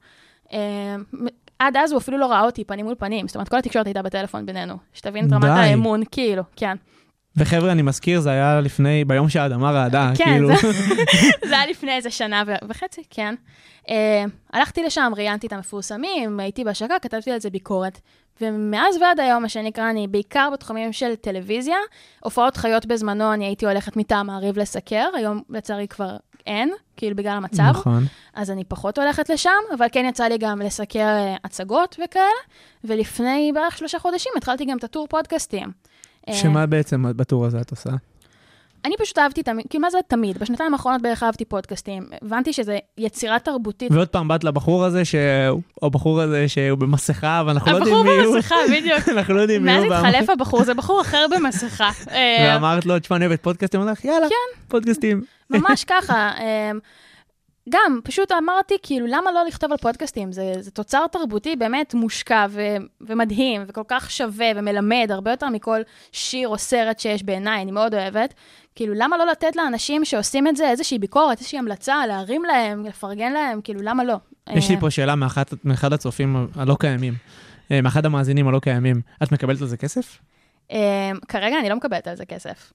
[1.59, 4.03] עד אז הוא אפילו לא ראה אותי פנים מול פנים, זאת אומרת, כל התקשורת הייתה
[4.03, 4.75] בטלפון בינינו.
[4.93, 5.45] שתבין את רמת.
[5.45, 6.77] האמון, כאילו, כן.
[7.37, 10.49] וחבר'ה, אני מזכיר, זה היה לפני, ביום שהאדמה רעדה, כן, כאילו.
[11.49, 13.35] זה היה לפני איזה שנה וחצי, כן.
[13.87, 13.91] Uh,
[14.53, 18.01] הלכתי לשם, ראיינתי את המפורסמים, הייתי בהשקה, כתבתי על זה ביקורת.
[18.41, 21.77] ומאז ועד היום, מה שנקרא, אני בעיקר בתחומים של טלוויזיה.
[22.21, 26.17] הופעות חיות בזמנו, אני הייתי הולכת מטעם מעריב לסקר, היום לצערי כבר
[26.47, 27.63] אין, כאילו בגלל המצב.
[27.63, 28.05] נכון.
[28.35, 32.25] אז אני פחות הולכת לשם, אבל כן יצא לי גם לסקר אה, הצגות וכאלה.
[32.85, 35.73] ולפני בערך שלושה חודשים התחלתי גם את הטור פודקאסטים.
[36.29, 37.91] אה, שמה בעצם בטור הזה את עושה?
[38.85, 40.39] אני פשוט אהבתי תמיד, כאילו מה זה תמיד?
[40.39, 42.09] בשנתיים האחרונות בערך אהבתי פודקאסטים.
[42.23, 43.93] הבנתי שזה יצירה תרבותית.
[43.93, 45.15] ועוד פעם באת לבחור הזה, ש...
[45.83, 48.35] או הבחור הזה שהוא במסכה, ואנחנו לא יודעים הבחור מי הוא.
[48.35, 49.09] במסכה, בדיוק.
[49.19, 49.95] אנחנו לא יודעים מי מאז הוא.
[49.95, 51.91] התחלף הבחור, זה בחור אחר במסכה.
[52.45, 54.27] ואמרת לו, תשמע, אני אוהבת פודקאסטים, הוא אמר לך, יאללה,
[54.69, 55.23] פודקאסטים.
[55.51, 56.31] ממש ככה.
[57.69, 60.33] גם, פשוט אמרתי, כאילו, למה לא לכתוב על פודקאסטים?
[60.33, 62.61] זה, זה תוצר תרבותי באמת מושקע ו,
[63.01, 65.81] ומדהים, וכל כך שווה ומלמד, הרבה יותר מכל
[66.13, 68.35] שיר או סרט שיש בעיניי, אני מאוד אוהבת.
[68.75, 73.33] כאילו, למה לא לתת לאנשים שעושים את זה איזושהי ביקורת, איזושהי המלצה, להרים להם, לפרגן
[73.33, 74.17] להם, כאילו, למה לא?
[74.53, 77.15] יש לי אה, פה שאלה מאחת- מאחד הצופים הלא קיימים,
[77.71, 79.01] אה, מאחד המאזינים הלא קיימים.
[79.23, 80.19] את מקבלת על זה כסף?
[80.71, 80.77] אמ,
[81.29, 82.73] כרגע אני לא מקבלת על זה כסף.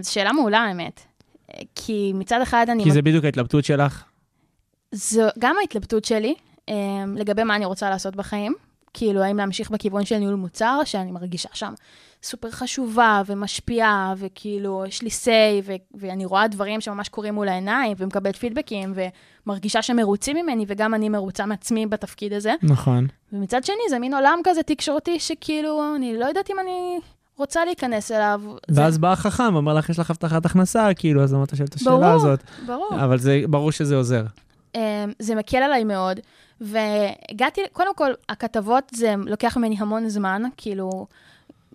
[0.00, 1.00] זו שאלה מעולה, האמת.
[1.74, 2.84] כי מצד אחד אני...
[2.84, 4.04] כי זה בדיוק ההתלבטות שלך.
[4.92, 6.34] זו גם ההתלבטות שלי
[6.70, 6.72] um,
[7.16, 8.54] לגבי מה אני רוצה לעשות בחיים.
[8.94, 11.74] כאילו, האם להמשיך בכיוון של ניהול מוצר, שאני מרגישה שם
[12.22, 17.96] סופר חשובה ומשפיעה, וכאילו, יש לי say, ו- ואני רואה דברים שממש קורים מול העיניים,
[17.98, 18.94] ומקבלת פידבקים,
[19.46, 22.54] ומרגישה שמרוצים ממני, וגם אני מרוצה מעצמי בתפקיד הזה.
[22.62, 23.06] נכון.
[23.32, 26.98] ומצד שני, זה מין עולם כזה תקשורתי, שכאילו, אני לא יודעת אם אני
[27.38, 28.40] רוצה להיכנס אליו.
[28.68, 31.68] זה- ואז בא החכם, אומר לך, יש לך הבטחת הכנסה, כאילו, אז למה אתה שואל
[31.68, 32.40] את השאלה ברור, הזאת?
[32.66, 32.88] ברור.
[33.04, 34.24] אבל זה ברור שזה עוזר.
[34.74, 34.80] אמ,
[35.18, 36.20] זה מקל עליי מאוד.
[36.60, 41.06] והגעתי, קודם כל, הכתבות, זה לוקח ממני המון זמן, כאילו,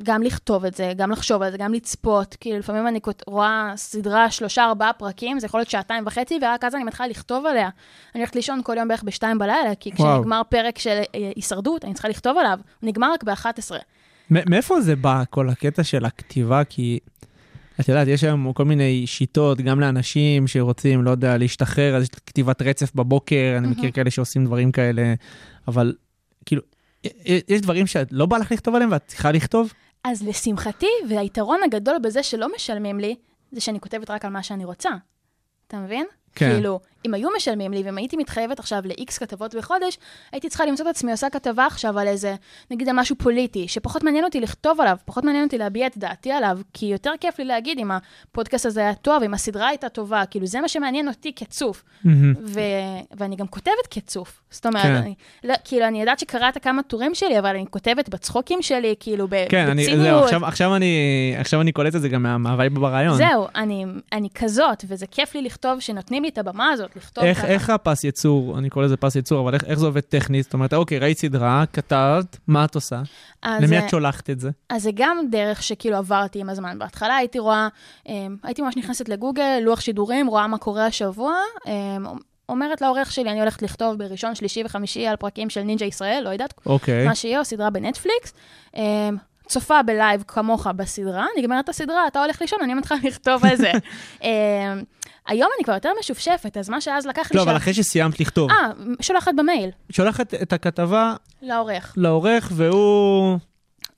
[0.04, 2.36] גם לכתוב את זה, גם לחשוב על זה, גם לצפות.
[2.40, 6.76] כאילו, לפעמים אני רואה סדרה, שלושה, ארבעה פרקים, זה יכול להיות שעתיים וחצי, ורק אז
[6.76, 7.70] אני מתחילה לכתוב עליה.
[8.16, 10.14] אני הולכת לישון כל יום בערך בשתיים בלילה, כי וואו.
[10.20, 12.60] כשנגמר פרק של אה, הישרדות, אני צריכה לכתוב עליו.
[12.82, 13.72] הוא נגמר רק ב-11.
[14.30, 16.64] מאיפה זה בא, כל הקטע של הכתיבה?
[16.64, 17.00] כי
[17.80, 22.10] את יודעת, יש היום כל מיני שיטות, גם לאנשים שרוצים, לא יודע, להשתחרר, אז יש
[22.26, 25.14] כתיבת רצף בבוקר, אני מכיר כאלה שעושים דברים כאלה,
[25.68, 25.94] אבל
[26.46, 26.62] כאילו,
[27.26, 29.74] יש דברים שאת לא בא לך לכתוב עליהם ואת צריכה לכתוב?
[30.04, 33.16] אז לשמחתי, והיתרון הגדול בזה שלא משלמים לי,
[33.52, 34.90] זה שאני כותבת רק על מה שאני רוצה.
[35.68, 36.06] אתה מבין?
[36.36, 36.52] כן.
[36.54, 39.98] כאילו, אם היו משלמים לי, ואם הייתי מתחייבת עכשיו ל-X כתבות בחודש,
[40.32, 42.36] הייתי צריכה למצוא את עצמי עושה כתבה עכשיו על איזה,
[42.72, 46.32] נגיד על משהו פוליטי, שפחות מעניין אותי לכתוב עליו, פחות מעניין אותי להביע את דעתי
[46.32, 50.24] עליו, כי יותר כיף לי להגיד אם הפודקאסט הזה היה טוב, אם הסדרה הייתה טובה,
[50.26, 51.84] כאילו זה מה שמעניין אותי כצוף.
[52.46, 52.60] ו-
[53.18, 54.42] ואני גם כותבת כצוף.
[54.52, 54.96] זאת אומרת, כן.
[54.96, 59.28] אני, לא, כאילו, אני יודעת שקראת כמה טורים שלי, אבל אני כותבת בצחוקים שלי, כאילו,
[59.28, 60.04] ב- כן, אני, בציניות.
[60.04, 60.96] זהו, עכשיו, עכשיו, אני,
[61.38, 63.18] עכשיו אני קולט את זה גם מה- מהווייב בראיון.
[63.18, 67.38] זהו, אני, אני כזאת, וזה כיף לי לכתוב, שנותנים לי את הבמה הזאת, לכתוב איך,
[67.38, 67.48] ככה.
[67.48, 70.44] איך הפס ייצור, אני קורא לזה פס ייצור, אבל איך, איך זה עובד טכנית?
[70.44, 73.02] זאת אומרת, אוקיי, ראית סדרה, כתבת, מה את עושה?
[73.42, 74.50] אז, למי אה, את שולחת את זה?
[74.70, 76.80] אז זה גם דרך שכאילו עברתי עם הזמן.
[76.80, 77.68] בהתחלה הייתי רואה,
[78.08, 81.36] אמ, הייתי ממש נכנסת לגוגל, לוח שידורים, רואה מה קורה השבוע,
[81.68, 82.06] אמ,
[82.50, 86.30] אומרת לעורך שלי, אני הולכת לכתוב בראשון, שלישי וחמישי על פרקים של נינג'ה ישראל, לא
[86.30, 87.08] יודעת, אוקיי.
[87.08, 88.34] מה שיהיה, או סדרה בנטפליקס.
[89.50, 93.72] אמ, צופה בלייב כמוך בסדרה, נגמרת הסדרה, אתה הולך לישון, אני מתחילה לכתוב על זה.
[94.24, 94.30] אמ,
[95.28, 97.38] היום אני כבר יותר משופשפת, אז מה שאז לקח לי...
[97.38, 98.56] לא, אבל אחרי שסיימת לכתוב, אה,
[99.02, 101.94] שולחת במייל, שולחת את הכתבה לעורך.
[101.98, 103.38] לעורך, והוא...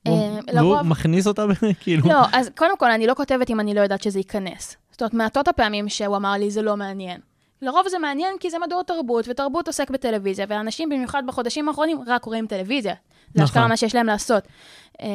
[0.05, 1.45] והוא לרוב- מכניס אותה,
[1.81, 2.09] כאילו...
[2.09, 4.77] לא, אז קודם כל, אני לא כותבת אם אני לא יודעת שזה ייכנס.
[4.91, 7.19] זאת אומרת, מעטות הפעמים שהוא אמר לי, זה לא מעניין.
[7.61, 12.23] לרוב זה מעניין כי זה מדור תרבות, ותרבות עוסק בטלוויזיה, ואנשים, במיוחד בחודשים האחרונים, רק
[12.25, 12.93] רואים טלוויזיה.
[13.33, 13.43] זה נכון.
[13.43, 14.47] אשכרה מה שיש להם לעשות.
[15.01, 15.07] אמ,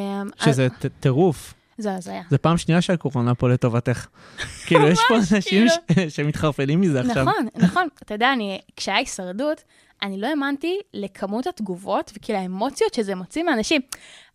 [0.44, 0.68] שזה
[1.00, 1.55] טירוף.
[1.79, 2.22] זה הזיה.
[2.31, 4.07] זה פעם שנייה שהקורונה פה לטובתך.
[4.66, 5.70] כאילו, יש פה אנשים כאילו.
[6.09, 7.22] ש- שמתחרפנים מזה עכשיו.
[7.24, 7.88] נכון, נכון.
[8.02, 9.62] אתה יודע, אני, כשהיה הישרדות,
[10.02, 13.81] אני לא האמנתי לכמות התגובות וכאילו האמוציות שזה מוציא מאנשים.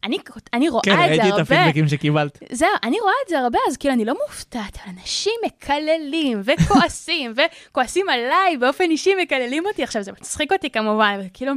[0.03, 0.17] אני,
[0.53, 1.41] אני רואה כן, את זה ראיתי את הרבה.
[1.41, 2.39] הפידבקים שקיבלת.
[2.51, 4.77] זהו, אני רואה את זה הרבה, אז כאילו, אני לא מופתעת.
[4.89, 7.33] אנשים מקללים וכועסים,
[7.69, 9.83] וכועסים עליי באופן אישי, מקללים אותי.
[9.83, 11.53] עכשיו, זה מצחיק אותי כמובן, אבל כאילו,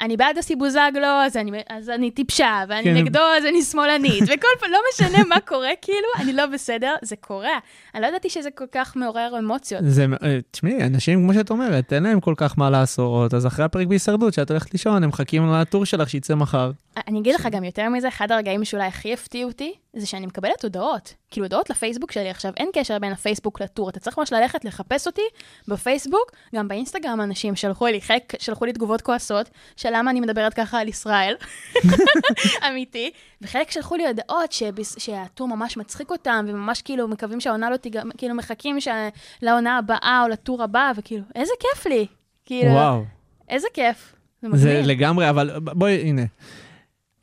[0.00, 2.94] אני בעד הסיבוזגלו, אז אני, אז אני טיפשה, ואני כן.
[2.94, 7.16] נגדו, אז אני שמאלנית, וכל פעם, לא משנה מה קורה, כאילו, אני לא בסדר, זה
[7.16, 7.58] קורה.
[7.94, 9.82] אני לא ידעתי שזה כל כך מעורר אמוציות.
[9.84, 13.64] זה, אה, תשמעי, אנשים, כמו שאת אומרת, אין להם כל כך מה לעשות, אז אחרי
[13.64, 16.70] הפרק בהישרדות, שאת הולכת לישון, הם מחכים לטור שלך שיצא מחר.
[17.08, 20.62] אני אגיד לך גם יותר מזה, אחד הרגעים שאולי הכי הפתיעו אותי, זה שאני מקבלת
[20.64, 21.14] הודעות.
[21.30, 23.88] כאילו, הודעות לפייסבוק שלי עכשיו, אין קשר בין הפייסבוק לטור.
[23.88, 25.22] אתה צריך ממש ללכת לחפש אותי
[25.68, 30.54] בפייסבוק, גם באינסטגרם אנשים שלחו לי, חלק שלחו לי תגובות כועסות, של למה אני מדברת
[30.54, 31.34] ככה על ישראל,
[32.68, 33.10] אמיתי,
[33.42, 38.10] וחלק שלחו לי הודעות שבס- שהטור ממש מצחיק אותם, וממש כאילו מקווים שהעונה לא תיגמר,
[38.18, 39.08] כאילו מחכים שה-
[39.42, 42.06] לעונה הבאה או לטור הבא, וכאילו, איזה כיף לי.
[42.44, 43.04] כאילו, וואו.
[43.48, 44.12] איזה כיף.
[44.42, 44.82] זה זה.
[44.84, 46.22] לגמרי, אבל בואי, הנה.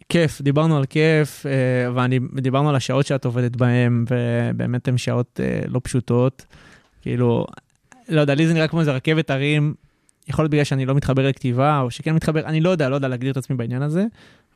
[0.10, 5.62] כיף, דיברנו על כיף, אה, ודיברנו על השעות שאת עובדת בהן, ובאמת הן שעות אה,
[5.68, 6.46] לא פשוטות.
[7.02, 7.46] כאילו,
[8.10, 9.74] לא יודע, לי זה נראה כמו איזה רכבת הרים,
[10.28, 13.08] יכול להיות בגלל שאני לא מתחבר לכתיבה, או שכן מתחבר, אני לא יודע, לא יודע
[13.08, 14.06] להגדיר את עצמי בעניין הזה,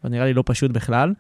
[0.04, 1.14] אבל נראה לי לא פשוט בכלל.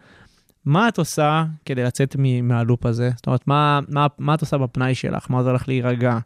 [0.66, 3.10] מה את עושה כדי לצאת מהלופ הזה?
[3.16, 5.26] זאת אומרת, מה, מה, מה את עושה בפנאי שלך?
[5.30, 6.18] מה עוזר לך להירגע?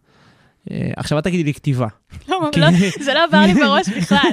[0.72, 1.88] אה, עכשיו את תגידי לי כתיבה.
[2.30, 2.68] לא, לא,
[3.00, 4.32] זה לא עבר לי בראש בכלל.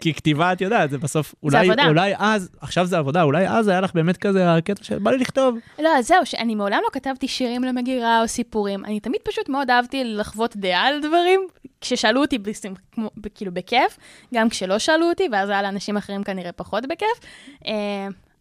[0.00, 1.68] כי, כתיבה, את יודעת, זה בסוף, אולי,
[2.16, 5.58] אז, עכשיו זה עבודה, אולי אז היה לך באמת כזה הקטע של בא לי לכתוב.
[5.78, 8.84] לא, אז זהו, שאני מעולם לא כתבתי שירים למגירה או סיפורים.
[8.84, 11.40] אני תמיד פשוט מאוד אהבתי לחוות דעה על דברים.
[11.80, 12.38] כששאלו אותי,
[13.34, 13.98] כאילו, בכיף,
[14.34, 17.20] גם כשלא שאלו אותי, ואז היה לאנשים אחרים כנראה פחות בכיף.
[17.66, 17.72] אה,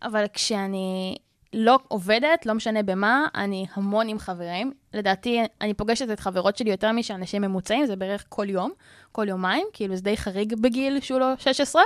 [0.03, 1.15] אבל כשאני
[1.57, 4.71] לא עובדת, לא משנה במה, אני המון עם חברים.
[4.93, 8.71] לדעתי, אני פוגשת את חברות שלי יותר משאנשים ממוצעים, זה בערך כל יום,
[9.11, 11.81] כל יומיים, כאילו זה די חריג בגיל שהוא לא 16.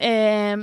[0.00, 0.54] אה,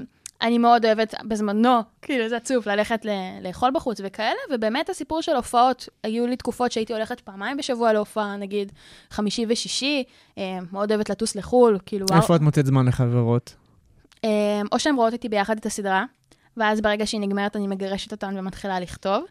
[0.41, 5.36] אני מאוד אוהבת בזמנו, כאילו זה עצוב, ללכת ל- לאכול בחוץ וכאלה, ובאמת הסיפור של
[5.36, 8.72] הופעות, היו לי תקופות שהייתי הולכת פעמיים בשבוע להופעה, נגיד
[9.12, 10.04] חמישי ושישי,
[10.38, 12.06] אה, מאוד אוהבת לטוס לחו"ל, כאילו...
[12.15, 13.56] איפה את מוצאת זמן לחברות?
[14.26, 16.06] אה, או שהן רואות איתי ביחד את הסדרה,
[16.58, 19.26] ואז ברגע שהיא נגמרת אני מגרשת אותן ומתחילה לכתוב.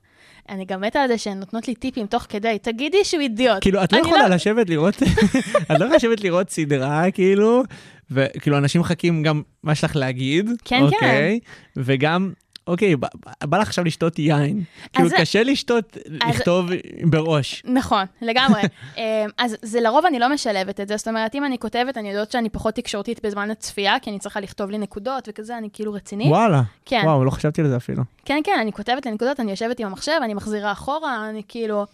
[0.49, 3.59] אני גם מתה על זה שהן נותנות לי טיפים תוך כדי, תגידי שהוא אידיוט.
[3.61, 4.95] כאילו, את לא יכולה לשבת לראות,
[5.63, 7.63] את לא יכולה לשבת לראות סדרה, כאילו,
[8.11, 11.41] וכאילו, אנשים מחכים גם מה יש לך להגיד, כן, אוקיי?
[11.77, 12.33] וגם,
[12.67, 13.09] אוקיי, בא-
[13.45, 14.63] בא לך עכשיו לשתות יין.
[14.93, 16.67] כאילו, קשה לשתות, אז- לכתוב
[17.05, 17.63] בראש.
[17.67, 18.61] נכון, לגמרי.
[18.99, 22.11] אה, אז זה לרוב אני לא משלבת את זה, זאת אומרת, אם אני כותבת, אני
[22.11, 25.93] יודעת שאני פחות תקשורתית בזמן הצפייה, כי אני צריכה לכתוב לי נקודות וכזה, אני כאילו
[25.93, 26.29] רצינית.
[26.29, 26.63] וואלה.
[26.87, 27.01] כן.
[27.05, 28.03] וואו, לא חשבתי על זה אפילו.
[28.25, 31.87] כן, כן, אני כותבת לי נקודות, אני יושבת עם המחשב, אני מחזירה אחורה, אני כאילו...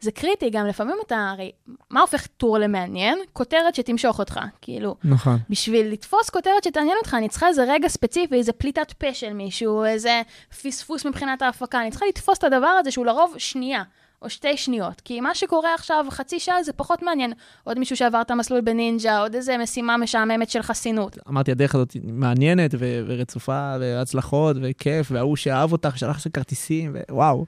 [0.00, 1.52] זה קריטי, גם לפעמים אתה, הרי,
[1.90, 3.18] מה הופך טור למעניין?
[3.32, 4.96] כותרת שתמשוך אותך, כאילו.
[5.04, 5.38] נכון.
[5.50, 9.84] בשביל לתפוס כותרת שתעניין אותך, אני צריכה איזה רגע ספציפי, איזה פליטת פה של מישהו,
[9.84, 10.22] איזה
[10.62, 11.80] פספוס מבחינת ההפקה.
[11.80, 13.82] אני צריכה לתפוס את הדבר הזה שהוא לרוב שנייה,
[14.22, 15.00] או שתי שניות.
[15.00, 17.32] כי מה שקורה עכשיו חצי שעה זה פחות מעניין.
[17.64, 21.18] עוד מישהו שעבר את המסלול בנינג'ה, עוד איזה משימה משעממת של חסינות.
[21.28, 27.46] אמרתי, הדרך הזאת מעניינת ו- ורצופה והצלחות וכיף, וההוא שאהב אותך, שלח לך כרטיסים, ווואו.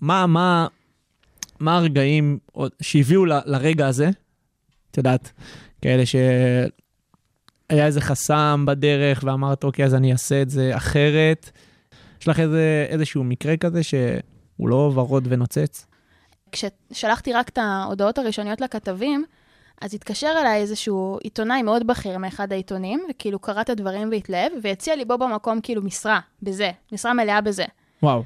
[0.00, 0.66] מה, מה,
[1.60, 2.38] מה הרגעים
[2.82, 4.10] שהביאו ל- לרגע הזה?
[4.90, 5.32] את יודעת,
[5.82, 6.66] כאלה שהיה
[7.86, 11.50] איזה חסם בדרך ואמרת, אוקיי, אז אני אעשה את זה אחרת.
[12.20, 15.86] יש לך איזה, איזשהו מקרה כזה שהוא לא ורוד ונוצץ?
[16.52, 19.24] כששלחתי רק את ההודעות הראשוניות לכתבים,
[19.80, 24.96] אז התקשר אליי איזשהו עיתונאי מאוד בכיר מאחד העיתונים, וכאילו קרא את הדברים והתלהב, והציע
[24.96, 27.64] לי בו במקום כאילו משרה, בזה, משרה מלאה בזה.
[28.02, 28.22] וואו.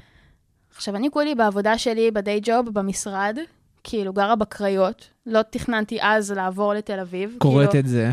[0.77, 3.39] עכשיו, אני כולי בעבודה שלי, בדיי ג'וב, במשרד,
[3.85, 7.37] כאילו גרה בקריות, לא תכננתי אז לעבור לתל אביב.
[7.39, 8.11] קוראת כאילו, את זה,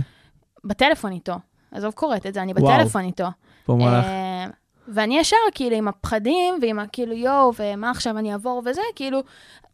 [0.64, 1.36] בטלפון איתו.
[1.72, 2.78] עזוב קוראת את זה, אני וואו.
[2.78, 3.28] בטלפון איתו.
[3.66, 4.46] פה לך, אה,
[4.88, 9.20] ואני ישר, כאילו, עם הפחדים, ועם הכאילו, יואו, ומה עכשיו אני אעבור וזה, כאילו,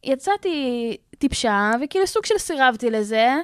[0.04, 3.36] יצאתי טיפשה, וכאילו סוג של סירבתי לזה.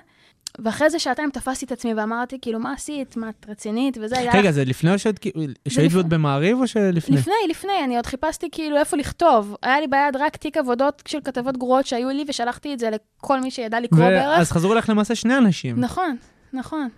[0.58, 3.18] ואחרי זה שעתיים תפסתי את עצמי ואמרתי, כאילו, מה עשית?
[3.18, 3.98] מה, את רצינית?
[4.02, 4.32] וזה היה...
[4.34, 5.94] רגע, זה לפני או שהיית כאילו- שהיית.
[5.94, 7.18] ועוד במעריב או שלפני?
[7.18, 9.56] לפני, לפני, אני עוד חיפשתי כאילו איפה לכתוב.
[9.62, 13.40] היה לי ביד רק תיק עבודות של כתבות גרועות שהיו לי, ושלחתי את זה לכל
[13.42, 14.40] מי שידע לקרוא בערך.
[14.40, 15.80] אז חזרו לך למעשה שני אנשים.
[15.80, 16.16] נכון,
[16.54, 16.90] נכון.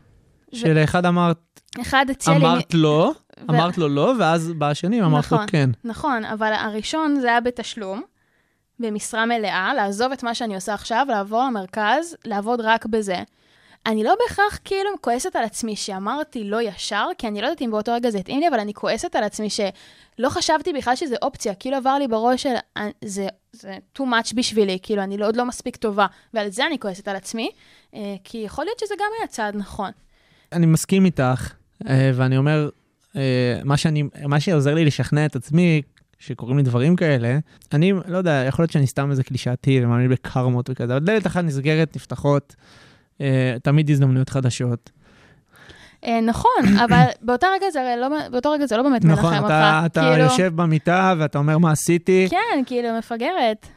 [0.53, 2.45] שלאחד אמרת, אחד הציע לי...
[2.45, 5.47] אמרת לא, ו- אמרת לו לא, ואז בא השני ואמרת לו נכון.
[5.49, 5.69] כן.
[5.83, 8.01] נכון, אבל הראשון זה היה בתשלום,
[8.79, 13.17] במשרה מלאה, לעזוב את מה שאני עושה עכשיו, לעבור למרכז, לעבוד רק בזה.
[13.85, 17.71] אני לא בהכרח כאילו כועסת על עצמי שאמרתי לא ישר, כי אני לא יודעת אם
[17.71, 21.55] באותו רגע זה התאים לי, אבל אני כועסת על עצמי שלא חשבתי בכלל שזה אופציה,
[21.55, 25.35] כאילו עבר לי בראש של "אה, זה, זה too much בשבילי, כאילו אני לא, עוד
[25.35, 27.49] לא מספיק טובה, ועל זה אני כועסת על עצמי,
[27.95, 29.91] אה, כי יכול להיות שזה גם היה צעד נכון.
[30.51, 31.53] אני מסכים איתך,
[31.89, 32.69] אה, ואני אומר,
[33.63, 35.81] מה שאני, מה שעוזר לי לשכנע את עצמי,
[36.19, 37.39] שקורים לי דברים כאלה,
[37.73, 41.43] אני לא יודע, יכול להיות שאני סתם איזה קלישאתי ומאמין בקרמות וכזה, אבל דלת אחת
[41.43, 42.55] נסגרת, נפתחות,
[43.63, 44.91] תמיד הזדמנויות חדשות.
[46.05, 49.43] אה, נכון, אבל באותו רגע זה, הרי לא, באותו רגע זה לא באמת נכון, מנחם
[49.43, 49.45] אותך.
[49.45, 52.27] אתה, אתה כאילו, יושב במיטה ואתה אומר מה עשיתי.
[52.29, 53.67] כן, כאילו, מפגרת.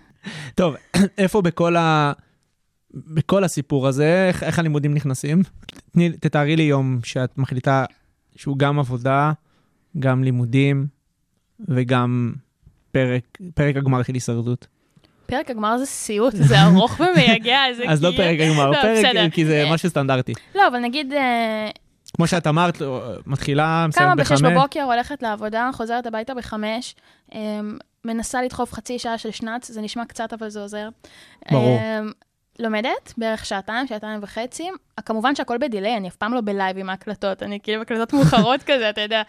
[0.55, 0.75] טוב,
[1.19, 2.13] איפה בכל, ה...
[2.95, 5.43] בכל הסיפור הזה, איך, איך הלימודים נכנסים?
[5.93, 7.85] תני, תתארי לי יום שאת מחליטה
[8.37, 9.33] שהוא גם עבודה,
[9.99, 10.87] גם לימודים
[11.69, 12.33] וגם
[12.93, 14.67] פרק, פרק הגמר של הישרדות.
[15.27, 19.33] פרק הגמר זה סיוט, זה ארוך ומייגע, זה אז לא כאילו- פרק הגמר, לא, פרק.
[19.33, 20.33] כי זה אה, משהו סטנדרטי.
[20.55, 21.69] לא, אבל נגיד, אה,
[22.17, 22.83] כמו שאת אמרת,
[23.27, 24.43] מתחילה, קמה מסיימת בחמש.
[24.43, 26.95] בבוקר, הולכת לעבודה, חוזרת הביתה בחמש,
[27.35, 27.41] אה,
[28.05, 30.89] מנסה לדחוף חצי שעה של שנץ, זה נשמע קצת, אבל זה עוזר.
[31.51, 31.79] ברור.
[31.79, 32.01] אה,
[32.59, 34.69] לומדת בערך שעתיים, שעתיים וחצי.
[35.07, 38.91] כמובן שהכל בדיליי, אני אף פעם לא בלייב עם ההקלטות, אני כאילו הקלטות מאוחרות כזה,
[38.91, 39.23] אתה יודע,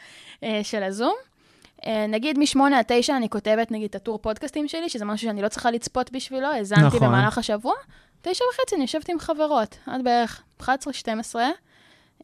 [0.44, 1.16] אה, של הזום.
[1.88, 5.42] אה, נגיד משמונה עד תשע אני כותבת נגיד את הטור פודקאסטים שלי, שזה משהו שאני
[5.42, 7.00] לא צריכה לצפות בשבילו, האזנתי נכון.
[7.08, 7.74] במהלך השבוע.
[8.22, 10.66] תשע וחצי אני יושבת עם חברות, עד בערך 11-12.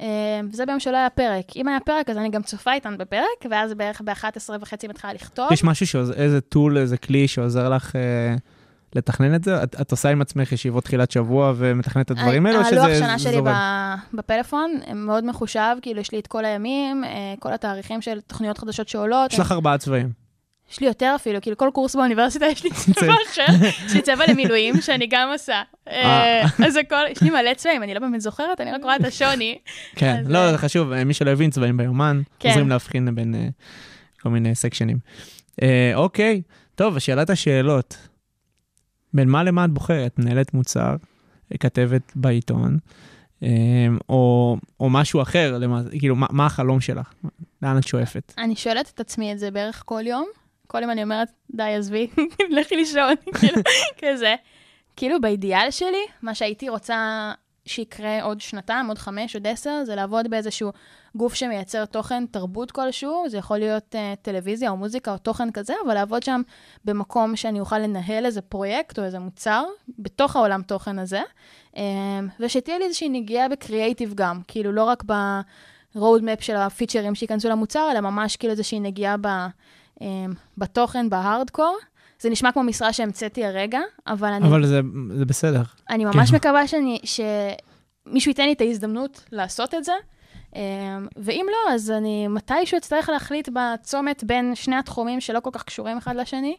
[0.01, 0.07] אה,
[0.51, 1.45] וזה ביום שלא היה פרק.
[1.55, 5.51] אם היה פרק, אז אני גם צופה איתן בפרק, ואז בערך ב-11 וחצי מתחילה לכתוב.
[5.51, 8.35] יש משהו שעוזר, איזה טול, איזה כלי שעוזר לך אה,
[8.95, 9.63] לתכנן את זה?
[9.63, 12.99] את, את עושה עם עצמך ישיבות תחילת שבוע ומתכננת את הדברים האלה, או שזה הלוח
[12.99, 13.95] שנה שלי זורם?
[14.13, 18.89] בפלאפון מאוד מחושב, כאילו יש לי את כל הימים, אה, כל התאריכים של תוכניות חדשות
[18.89, 19.33] שעולות.
[19.33, 20.21] יש לך ארבעה צבעים.
[20.71, 23.45] יש לי יותר אפילו, כאילו כל קורס באוניברסיטה יש לי צבע אחר,
[23.85, 25.61] יש לי צבע למילואים שאני גם עושה.
[25.89, 29.05] אה, אז הכל, יש לי מלא צבעים, אני לא באמת זוכרת, אני רק רואה את
[29.05, 29.57] השוני.
[29.95, 32.49] כן, לא, אה, זה חשוב, אה, מי שלא הבין, צבעים ביומן, כן.
[32.49, 33.47] עוזרים להבחין בין אה,
[34.21, 34.97] כל מיני סקשנים.
[35.61, 36.41] אה, אוקיי,
[36.75, 38.10] טוב, שאלת השאלות.
[39.13, 40.19] בין מה למה את בוחרת?
[40.19, 40.95] מנהלת מוצר,
[41.59, 42.77] כתבת בעיתון,
[43.43, 47.13] אה, או, או משהו אחר, למה, כאילו, מה, מה החלום שלך?
[47.61, 48.33] לאן את שואפת?
[48.37, 50.25] אני שואלת את עצמי את זה בערך כל יום.
[50.67, 52.07] כל יום אני אומרת, די, עזבי,
[52.57, 53.61] לכי לישון, כאילו,
[53.97, 54.35] כזה.
[54.95, 57.31] כאילו, באידיאל שלי, מה שהייתי רוצה
[57.71, 60.71] שיקרה עוד שנתיים, עוד חמש, עוד עשר, זה לעבוד באיזשהו
[61.15, 65.73] גוף שמייצר תוכן, תרבות כלשהו, זה יכול להיות uh, טלוויזיה או מוזיקה או תוכן כזה,
[65.85, 66.41] אבל לעבוד שם
[66.85, 69.63] במקום שאני אוכל לנהל איזה פרויקט או איזה מוצר,
[69.99, 71.21] בתוך העולם תוכן הזה,
[71.73, 71.77] um,
[72.39, 77.99] ושתהיה לי איזושהי נגיעה בקריאייטיב גם, כאילו, לא רק ב-road של הפיצ'רים שייכנסו למוצר, אלא
[77.99, 79.27] ממש כאילו איזושהי נגיעה ב...
[79.99, 80.03] um,
[80.57, 81.77] בתוכן, בהארדקור.
[82.21, 84.81] זה נשמע כמו משרה שהמצאתי הרגע, אבל אני, אבל זה,
[85.17, 85.61] זה בסדר.
[85.89, 86.35] אני ממש כן.
[86.35, 89.93] מקווה שאני, שמישהו ייתן לי את ההזדמנות לעשות את זה.
[90.51, 90.55] Um,
[91.17, 95.97] ואם לא, אז אני מתישהו אצטרך להחליט בצומת בין שני התחומים שלא כל כך קשורים
[95.97, 96.55] אחד לשני,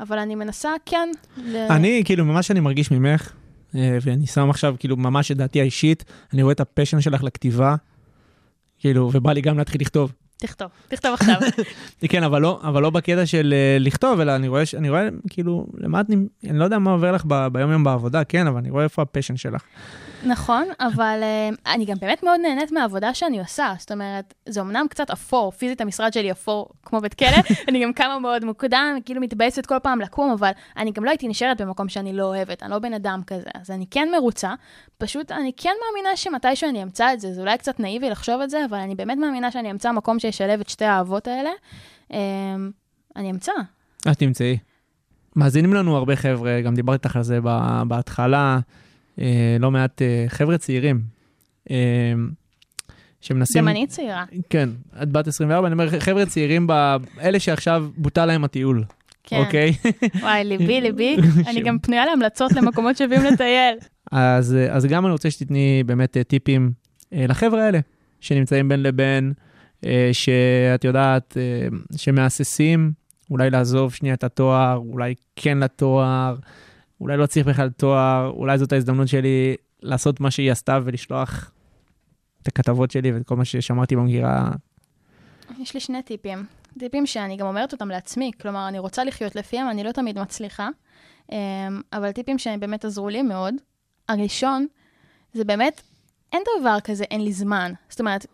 [0.00, 1.08] אבל אני מנסה, כן.
[1.36, 1.56] ל...
[1.56, 3.32] אני, כאילו, ממה שאני מרגיש ממך,
[3.74, 7.74] אה, ואני שם עכשיו, כאילו, ממש את דעתי האישית, אני רואה את הפשן שלך לכתיבה,
[8.78, 10.12] כאילו, ובא לי גם להתחיל לכתוב.
[10.38, 11.34] תכתוב, תכתוב עכשיו.
[12.08, 15.66] כן, אבל לא, אבל לא בקטע של אה, לכתוב, אלא אני רואה, אני רואה, כאילו,
[15.78, 16.06] למה את,
[16.44, 19.36] אני לא יודע מה עובר לך ב- ביום-יום בעבודה, כן, אבל אני רואה איפה הפשן
[19.36, 19.62] שלך.
[20.24, 23.74] נכון, אבל uh, אני גם באמת מאוד נהנית מהעבודה שאני עושה.
[23.78, 27.28] זאת אומרת, זה אמנם קצת אפור, פיזית המשרד שלי אפור כמו בית כלא,
[27.68, 31.28] אני גם קמה מאוד מוקדם, כאילו מתבאסת כל פעם לקום, אבל אני גם לא הייתי
[31.28, 34.54] נשארת במקום שאני לא אוהבת, אני לא בן אדם כזה, אז אני כן מרוצה.
[34.98, 38.50] פשוט אני כן מאמינה שמתישהו אני אמצא את זה, זה אולי קצת נאיבי לחשוב את
[38.50, 41.50] זה, אבל אני באמת מאמינה שאני אמצא מקום שישלב את שתי האהבות האלה.
[42.08, 42.14] Um,
[43.16, 43.52] אני אמצא.
[44.10, 44.58] את תמצאי.
[45.36, 47.38] מאזינים לנו הרבה חבר'ה, גם דיברתי איתך על זה
[47.88, 48.58] בהתחלה, אה,
[49.60, 51.00] לא מעט אה, חבר'ה צעירים,
[51.70, 51.76] אה,
[53.20, 53.62] שמנסים...
[53.62, 54.24] גם אני צעירה.
[54.50, 54.68] כן,
[55.02, 58.84] את בת 24, אני אומר, חבר'ה צעירים, ב- אלה שעכשיו בוטל להם הטיול,
[59.24, 59.36] כן.
[59.36, 59.72] אוקיי?
[60.22, 61.16] וואי, ליבי, ליבי.
[61.48, 63.76] אני גם פנויה להמלצות למקומות שווים לטייל.
[64.12, 66.72] אז, אה, אז גם אני רוצה שתתני באמת אה, טיפים
[67.12, 67.80] אה, לחבר'ה האלה,
[68.20, 69.32] שנמצאים בין לבין,
[69.86, 72.92] אה, שאת יודעת, אה, שמהססים,
[73.30, 76.36] אולי לעזוב שנייה את התואר, אולי כן לתואר,
[77.00, 81.50] אולי לא צריך בכלל תואר, אולי זאת ההזדמנות שלי לעשות מה שהיא עשתה ולשלוח
[82.42, 84.50] את הכתבות שלי ואת כל מה ששמרתי במגירה.
[85.58, 86.44] יש לי שני טיפים.
[86.78, 90.68] טיפים שאני גם אומרת אותם לעצמי, כלומר, אני רוצה לחיות לפיהם, אני לא תמיד מצליחה,
[91.32, 91.36] אמ,
[91.92, 93.54] אבל טיפים שהם באמת עזרו לי מאוד.
[94.08, 94.66] הראשון,
[95.32, 95.82] זה באמת,
[96.32, 97.72] אין דבר כזה, אין לי זמן.
[97.88, 98.26] זאת אומרת,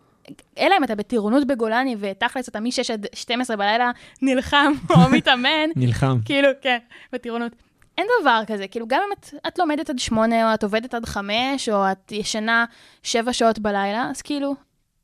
[0.57, 6.17] אלא אם אתה בטירונות בגולני, ותכלס אתה מ-6 עד 12 בלילה נלחם או מתאמן, נלחם.
[6.25, 6.77] כאילו, כן,
[7.13, 7.51] בטירונות.
[7.97, 11.05] אין דבר כזה, כאילו, גם אם את, את לומדת עד שמונה, או את עובדת עד
[11.05, 12.65] חמש, או את ישנה
[13.03, 14.55] שבע שעות בלילה, אז כאילו,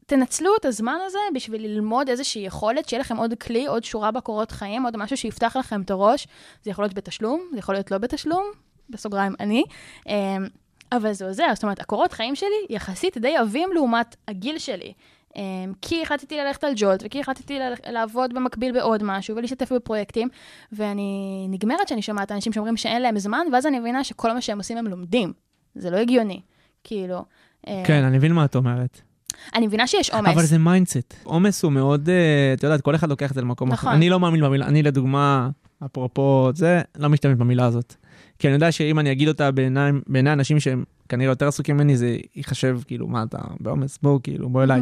[0.06, 4.52] תנצלו את הזמן הזה בשביל ללמוד איזושהי יכולת, שיהיה לכם עוד כלי, עוד שורה בקורות
[4.52, 6.28] חיים, עוד משהו שיפתח לכם את הראש.
[6.64, 8.46] זה יכול להיות בתשלום, זה יכול להיות לא בתשלום,
[8.90, 9.64] בסוגריים אני.
[10.08, 10.48] אמ,
[10.92, 14.94] אבל זה עוזר, זאת אומרת, הקורות חיים שלי יחסית די עבים לעומת הגיל שלי.
[15.36, 20.28] אמ, כי החלטתי ללכת על ג'ולט, וכי החלטתי לעבוד במקביל בעוד משהו, ולהשתתף בפרויקטים,
[20.72, 24.58] ואני נגנבת שאני שומעת אנשים שאומרים שאין להם זמן, ואז אני מבינה שכל מה שהם
[24.58, 25.34] עושים הם לומדים.
[25.76, 26.41] זה לא הגיוני.
[26.84, 27.26] כאילו...
[27.67, 29.02] אה, כן, אני מבין מה את אומרת.
[29.56, 30.34] אני מבינה שיש עומס.
[30.34, 31.14] אבל זה mindset.
[31.24, 33.88] עומס הוא מאוד, אה, את יודעת, כל אחד לוקח את זה למקום אחר.
[33.88, 33.94] נכון.
[33.94, 35.50] אני לא מאמין במילה, אני לדוגמה,
[35.86, 37.96] אפרופו זה, לא משתמש במילה הזאת.
[38.39, 42.17] כי אני יודע שאם אני אגיד אותה בעיני אנשים שהם כנראה יותר עסוקים ממני, זה
[42.36, 44.00] ייחשב כאילו, מה אתה בעומס?
[44.04, 44.82] בוא, כאילו, בוא אליי.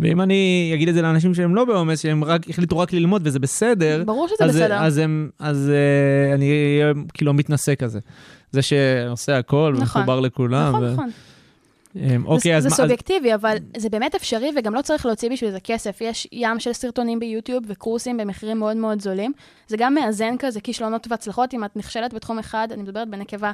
[0.00, 3.38] ואם אני אגיד את זה לאנשים שהם לא בעומס, שהם רק החליטו רק ללמוד וזה
[3.38, 4.74] בסדר, ברור שזה אז, בסדר.
[4.74, 7.98] אז, הם, אז אה, אני אהיה כאילו מתנשא כזה.
[8.52, 10.00] זה שעושה הכל נכון.
[10.00, 10.68] ומחובר לכולם.
[10.68, 11.10] נכון, ו- נכון.
[11.98, 15.06] אמ, אוקיי, זה, אז זה מה- אז- סובייקטיבי, אבל זה באמת אפשרי, וגם לא צריך
[15.06, 15.98] להוציא בשביל זה כסף.
[16.00, 19.32] יש ים של סרטונים ביוטיוב וקורסים במחירים מאוד מאוד זולים.
[19.66, 21.54] זה גם מאזן כזה כישלונות והצלחות.
[21.54, 23.52] אם את נכשלת בתחום אחד, אני מדברת בנקבה,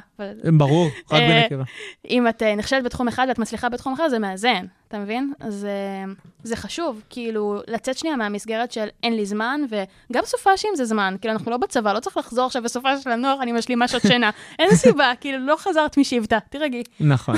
[0.57, 1.63] ברור, רק אה, בנקבה.
[2.09, 4.65] אם את אה, נכשלת בתחום אחד ואת מצליחה בתחום אחר, זה מאזן.
[4.87, 5.33] אתה מבין?
[5.39, 10.85] אז אה, זה חשוב, כאילו, לצאת שנייה מהמסגרת של אין לי זמן, וגם סופאשים זה
[10.85, 11.15] זמן.
[11.21, 14.29] כאילו, אנחנו לא בצבא, לא צריך לחזור עכשיו בסופה של הנוח, אני משלימה שעות שינה.
[14.59, 16.83] אין סיבה, כאילו, לא חזרת משבטה, תירגעי.
[16.99, 17.35] נכון.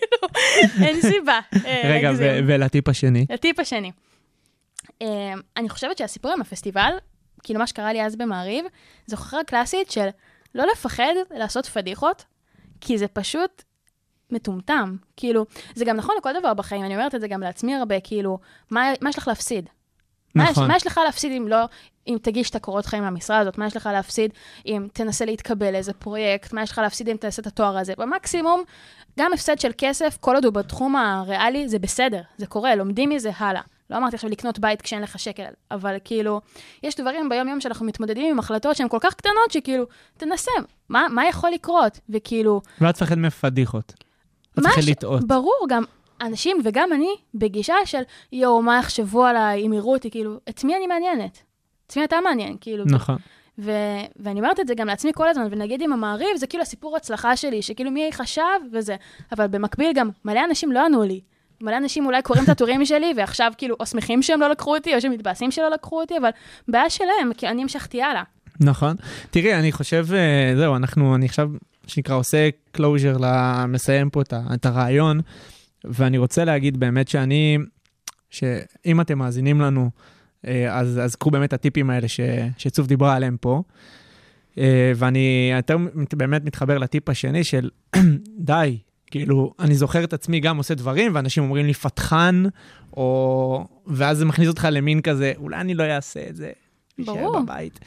[0.84, 1.40] אין סיבה.
[1.66, 2.12] אה, רגע,
[2.46, 3.26] ולטיפ השני?
[3.30, 3.92] הטיפ השני.
[5.02, 5.04] Um,
[5.56, 6.92] אני חושבת שהסיפור עם הפסטיבל,
[7.42, 8.64] כאילו מה שקרה לי אז במעריב,
[9.06, 10.08] זו הוכחה קלאסית של
[10.54, 12.24] לא לפחד לעשות פדיחות,
[12.80, 13.62] כי זה פשוט
[14.32, 14.96] מטומטם.
[15.16, 18.38] כאילו, זה גם נכון לכל דבר בחיים, אני אומרת את זה גם לעצמי הרבה, כאילו,
[18.70, 19.68] מה, מה יש לך להפסיד?
[20.34, 20.68] מה, יש, נכון.
[20.68, 21.56] מה יש לך להפסיד אם לא,
[22.08, 23.58] אם תגיש את הקורות חיים למשרה הזאת?
[23.58, 24.30] מה יש לך להפסיד
[24.66, 26.52] אם תנסה להתקבל לאיזה פרויקט?
[26.52, 27.92] מה יש לך להפסיד אם תעשה את התואר הזה?
[27.98, 28.62] במקסימום,
[29.18, 33.30] גם הפסד של כסף, כל עוד הוא בתחום הריאלי, זה בסדר, זה קורה, לומדים מזה
[33.38, 33.62] הלאה.
[33.90, 36.40] לא אמרתי עכשיו לקנות בית כשאין לך שקל, אבל כאילו,
[36.82, 39.84] יש דברים ביום-יום שאנחנו מתמודדים עם החלטות שהן כל כך קטנות, שכאילו,
[40.16, 40.50] תנסה,
[40.88, 42.00] מה, מה יכול לקרות?
[42.08, 43.92] וכאילו, ואל תפחד מפדיחות.
[44.56, 45.24] מה ש- לטעות.
[45.26, 45.82] ברור, גם
[46.20, 50.76] אנשים, וגם אני, בגישה של, יואו, מה יחשבו עליי, אם יראו אותי, כאילו, את מי
[50.76, 51.42] אני מעניינת?
[51.86, 52.56] את מי אתה מעניין?
[52.60, 53.16] כאילו, נכון.
[53.58, 53.72] ו-
[54.16, 57.36] ואני אומרת את זה גם לעצמי כל הזמן, ונגיד עם המעריב, זה כאילו הסיפור הצלחה
[57.36, 58.42] שלי, שכאילו מי חשב
[58.72, 58.96] וזה.
[59.32, 61.20] אבל במקביל גם, מלא אנשים לא ענו לי.
[61.60, 64.94] מלא אנשים אולי קוראים את הטורים שלי, ועכשיו כאילו, או שמחים שהם לא לקחו אותי,
[64.94, 66.30] או שמתבאסים שלא לקחו אותי, אבל
[66.68, 68.22] בעיה שלהם, כי אני המשכתי הלאה.
[68.60, 68.96] נכון.
[69.30, 71.48] תראי, אני חושב, אה, זהו, אנחנו, אני עכשיו,
[71.90, 72.48] שנקרא, עושה
[73.20, 75.20] ל- מסיים פה את את הרעיון,
[75.84, 77.58] ואני רוצה להגיד באמת שאני,
[78.30, 79.90] שאם אתם מאזינים לנו,
[80.46, 82.20] אה, אז, אז קחו באמת את הטיפים האלה ש,
[82.58, 83.62] שצוף דיברה עליהם פה.
[84.58, 87.70] אה, ואני יותר מת- באמת מתחבר לטיפ השני של
[88.38, 92.42] די, כאילו, אני זוכר את עצמי גם עושה דברים, ואנשים אומרים לי פתחן,
[92.96, 93.66] או...
[93.86, 96.50] ואז זה מכניס אותך למין כזה, אולי אני לא אעשה את זה,
[96.98, 97.40] ברור.
[97.40, 97.80] בבית.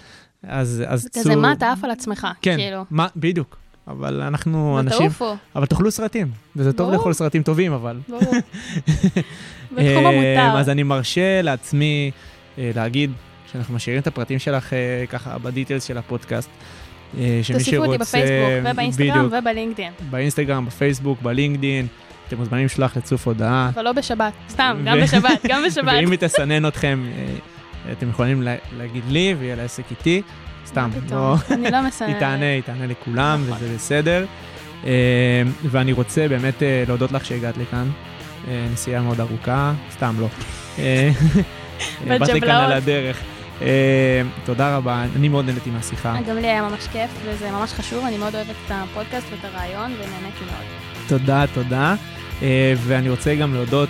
[0.44, 2.28] אז, אז כזה, מה אתה עף על עצמך?
[2.42, 3.58] כן, כאילו, מה, בדיוק.
[3.88, 6.92] אבל אנחנו אנשים, תעופו, אבל תאכלו סרטים, וזה טוב.
[6.92, 8.00] לאכול סרטים טובים, אבל.
[8.10, 8.22] ברור.
[9.72, 10.60] בתחום אה, המותר.
[10.60, 12.12] אז אני מרשה לעצמי
[12.58, 13.12] אה, להגיד
[13.52, 16.50] שאנחנו משאירים את הפרטים שלך אה, ככה בדיטלס של הפודקאסט.
[17.54, 19.94] תוסיפו אותי בפייסבוק, ובאינסטגרם, ובלינקדאין.
[20.10, 21.88] באינסטגרם, בפייסבוק, בלינקדין.
[22.28, 23.70] אתם מוזמנים לשלוח לצוף הודעה.
[23.74, 25.94] אבל לא בשבת, סתם, גם בשבת, גם בשבת.
[26.00, 27.04] ואם היא תסנן אתכם,
[27.92, 30.22] אתם יכולים לה- להגיד לי ויהיה לה עסק איתי.
[30.66, 30.90] סתם?
[31.12, 31.36] לא...
[31.52, 32.10] אני לא מסננת.
[32.10, 33.58] היא תענה, היא תענה לכולם, נכון.
[33.62, 34.26] וזה בסדר.
[34.86, 34.92] אה,
[35.64, 37.90] ואני רוצה באמת אה, להודות לך שהגעת לכאן.
[38.48, 40.28] אה, נסיעה מאוד ארוכה, סתם לא.
[40.80, 41.10] אה,
[42.08, 42.64] באת לכאן בג'בלאות.
[42.66, 43.20] על הדרך.
[43.62, 43.68] אה,
[44.46, 46.16] תודה רבה, אני מאוד נהניתי מהשיחה.
[46.28, 49.92] גם לי היה ממש כיף, וזה ממש חשוב, אני מאוד אוהבת את הפודקאסט ואת הרעיון,
[49.92, 50.66] ונהניתי מאוד.
[51.08, 51.96] תודה, תודה.
[52.78, 53.90] ואני רוצה גם להודות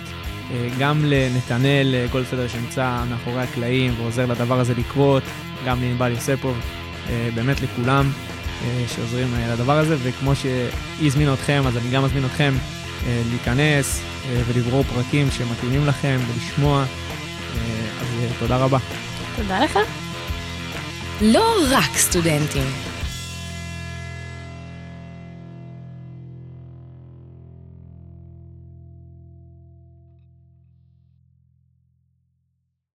[0.78, 5.22] גם לנתנאל אה, גולדפדר שנמצא מאחורי הקלעים ועוזר לדבר הזה לקרות,
[5.66, 6.60] גם לענבל יוספוב,
[7.08, 8.10] אה, באמת לכולם
[8.64, 12.54] אה, שעוזרים אה, לדבר הזה, וכמו שהיא הזמינה אתכם, אז אני גם מזמין אתכם
[13.06, 16.78] אה, להיכנס אה, ולברור פרקים שמתאימים לכם ולשמוע.
[16.78, 16.86] אה,
[18.00, 18.78] אז אה, תודה רבה.
[19.36, 19.78] תודה לך.
[21.20, 22.93] לא רק סטודנטים.